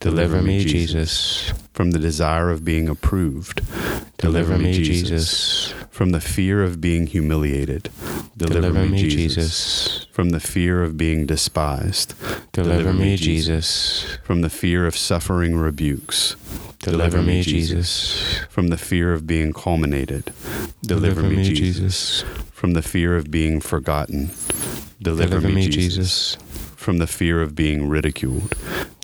Deliver 0.00 0.40
me, 0.40 0.64
Jesus. 0.64 1.52
from 1.74 1.90
the 1.90 1.98
desire 1.98 2.48
of 2.50 2.64
being 2.64 2.88
approved, 2.88 3.60
Deliver 4.16 4.56
me, 4.56 4.72
Jesus. 4.72 5.74
from 5.90 6.10
the 6.10 6.20
fear 6.22 6.62
of 6.62 6.80
being 6.80 7.06
humiliated, 7.06 7.90
Deliver 8.34 8.72
me, 8.86 9.10
Jesus. 9.10 10.06
from 10.10 10.30
the 10.30 10.40
fear 10.40 10.82
of 10.82 10.96
being 10.96 11.26
despised, 11.26 12.14
Deliver 12.52 12.94
me, 12.94 13.16
Jesus. 13.16 14.06
from 14.24 14.40
the 14.40 14.48
fear 14.48 14.86
of 14.86 14.96
suffering 14.96 15.56
rebukes, 15.58 16.34
Deliver 16.78 17.20
me, 17.22 17.42
Jesus. 17.42 18.40
from 18.48 18.68
the 18.68 18.78
fear 18.78 19.12
of 19.12 19.26
being 19.26 19.52
culminated, 19.52 20.32
Deliver 20.82 21.22
me, 21.22 21.44
Jesus. 21.44 22.22
from 22.52 22.72
the 22.72 22.82
fear 22.82 23.16
of 23.18 23.30
being 23.30 23.60
forgotten, 23.60 24.30
Deliver 25.02 25.42
me, 25.42 25.68
Jesus. 25.68 26.36
from 26.76 26.96
the 26.96 27.06
fear 27.06 27.42
of 27.42 27.54
being 27.54 27.86
ridiculed, 27.88 28.54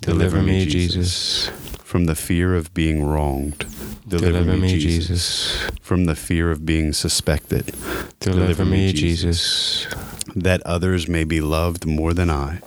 Deliver 0.07 0.41
me, 0.41 0.65
Jesus. 0.65 1.49
from 1.83 2.05
the 2.05 2.15
fear 2.15 2.55
of 2.55 2.73
being 2.73 3.03
wronged, 3.05 3.65
Deliver 4.07 4.55
me, 4.55 4.79
Jesus. 4.79 5.67
from 5.81 6.05
the 6.05 6.15
fear 6.15 6.49
of 6.49 6.65
being 6.65 6.93
suspected, 6.93 7.75
Deliver 8.21 8.63
me, 8.63 8.93
Jesus. 8.93 9.85
that 10.33 10.61
others 10.65 11.09
may 11.09 11.25
be 11.25 11.41
loved 11.41 11.85
more 11.85 12.13
than 12.13 12.29
I. 12.29 12.59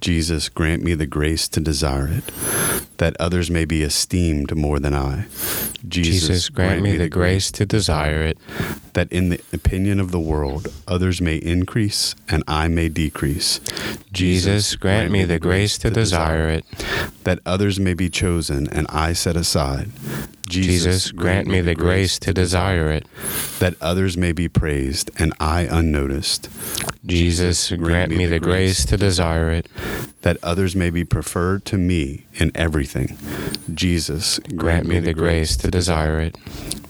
Jesus, 0.00 0.48
grant 0.48 0.82
me 0.82 0.94
the 0.94 1.06
grace 1.06 1.46
to 1.48 1.60
desire 1.60 2.08
it, 2.08 2.24
that 2.96 3.16
others 3.20 3.52
may 3.52 3.64
be 3.64 3.82
esteemed 3.82 4.56
more 4.56 4.80
than 4.80 4.94
I. 4.94 5.26
Jesus, 5.86 6.48
grant 6.48 6.82
me 6.82 6.96
the 6.96 7.08
grace 7.08 7.52
to 7.52 7.64
desire 7.64 8.22
it. 8.22 8.38
That 8.94 9.10
in 9.12 9.28
the 9.30 9.40
opinion 9.52 10.00
of 10.00 10.10
the 10.10 10.20
world, 10.20 10.72
others 10.88 11.20
may 11.20 11.36
increase 11.36 12.14
and 12.28 12.42
I 12.48 12.68
may 12.68 12.88
decrease. 12.88 13.60
Jesus, 14.12 14.76
grant 14.76 15.10
me 15.10 15.24
the 15.24 15.38
grace 15.38 15.78
to 15.78 15.90
desire 15.90 16.48
it. 16.48 16.64
that 17.24 17.40
others 17.46 17.78
may 17.78 17.94
be 17.94 18.08
chosen 18.10 18.68
and 18.70 18.86
I 18.88 19.12
set 19.12 19.36
aside. 19.36 19.90
Jesus, 20.48 21.12
grant 21.12 21.46
me 21.46 21.60
the 21.60 21.76
grace 21.76 22.18
to 22.18 22.32
desire 22.32 22.90
it. 22.90 23.06
that 23.60 23.74
others 23.80 24.16
may 24.16 24.32
be 24.32 24.48
praised 24.48 25.10
and 25.16 25.32
I 25.38 25.60
unnoticed. 25.70 26.48
Jesus, 27.06 27.70
grant 27.70 28.10
me 28.10 28.26
the 28.26 28.40
grace 28.40 28.84
to 28.86 28.96
desire 28.96 29.50
it. 29.50 29.68
that 30.22 30.36
others 30.42 30.74
may 30.76 30.90
be 30.90 31.04
preferred 31.04 31.64
to 31.66 31.78
me 31.78 32.26
in 32.34 32.50
everything. 32.54 33.16
Jesus, 33.72 34.38
Grant 34.56 34.86
me 34.86 34.98
the 34.98 35.14
grace 35.14 35.56
to 35.58 35.70
desire 35.70 36.20
it. 36.20 36.36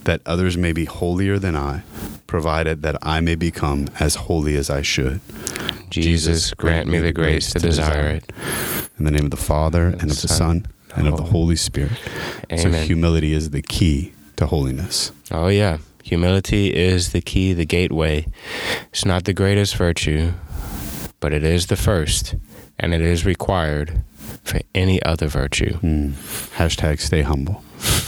That 0.04 0.20
others 0.26 0.56
may 0.56 0.72
be 0.72 0.84
holier 0.84 1.38
than 1.38 1.56
I, 1.56 1.82
provided 2.26 2.82
that 2.82 2.96
I 3.02 3.20
may 3.20 3.34
become 3.34 3.88
as 3.98 4.14
holy 4.14 4.56
as 4.56 4.70
I 4.70 4.82
should. 4.82 5.20
Jesus, 5.90 6.54
grant 6.54 6.88
me 6.88 6.98
the 6.98 7.12
grace 7.12 7.52
to 7.52 7.58
desire 7.58 8.08
it. 8.08 8.32
In 8.98 9.04
the 9.04 9.10
name 9.10 9.24
of 9.24 9.30
the 9.30 9.36
Father, 9.36 9.86
and 9.86 10.10
of 10.10 10.20
the 10.20 10.28
Son, 10.28 10.66
and 10.94 11.08
of 11.08 11.16
the 11.16 11.24
Holy 11.24 11.56
Spirit. 11.56 11.92
So 12.56 12.70
humility 12.70 13.32
is 13.32 13.50
the 13.50 13.62
key 13.62 14.12
to 14.36 14.46
holiness. 14.46 15.12
Oh, 15.30 15.48
yeah. 15.48 15.78
Humility 16.02 16.74
is 16.74 17.12
the 17.12 17.20
key, 17.20 17.52
the 17.52 17.66
gateway. 17.66 18.26
It's 18.88 19.04
not 19.04 19.24
the 19.24 19.32
greatest 19.32 19.76
virtue, 19.76 20.32
but 21.20 21.32
it 21.32 21.44
is 21.44 21.66
the 21.66 21.76
first, 21.76 22.34
and 22.78 22.94
it 22.94 23.00
is 23.00 23.24
required 23.26 24.02
for 24.44 24.60
any 24.74 25.02
other 25.02 25.28
virtue. 25.28 25.74
Hmm. 25.74 26.12
Hashtag 26.56 27.00
stay 27.00 27.22
humble. 27.22 27.62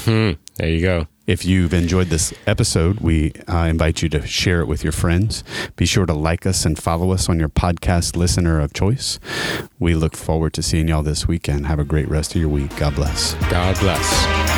Hmm. 0.05 0.33
There 0.57 0.68
you 0.68 0.81
go. 0.81 1.07
If 1.33 1.47
you've 1.47 1.73
enjoyed 1.73 2.09
this 2.09 2.35
episode, 2.47 3.01
we 3.01 3.33
uh, 3.49 3.61
invite 3.61 4.03
you 4.03 4.11
to 4.11 4.27
share 4.27 4.61
it 4.61 4.66
with 4.66 4.85
your 4.85 4.92
friends. 4.92 5.42
Be 5.77 5.87
sure 5.87 6.05
to 6.05 6.12
like 6.12 6.45
us 6.45 6.66
and 6.66 6.79
follow 6.79 7.11
us 7.11 7.27
on 7.31 7.40
your 7.40 7.49
podcast 7.49 8.16
listener 8.16 8.61
of 8.61 8.75
choice. 8.75 9.18
We 9.79 9.95
look 9.95 10.14
forward 10.14 10.53
to 10.53 10.62
seeing 10.62 10.88
y'all 10.88 11.03
this 11.03 11.27
weekend. 11.27 11.68
Have 11.68 11.79
a 11.79 11.85
great 11.85 12.11
rest 12.11 12.35
of 12.35 12.40
your 12.42 12.51
week. 12.51 12.77
God 12.77 12.95
bless. 12.97 13.33
God 13.49 13.79
bless. 13.79 14.52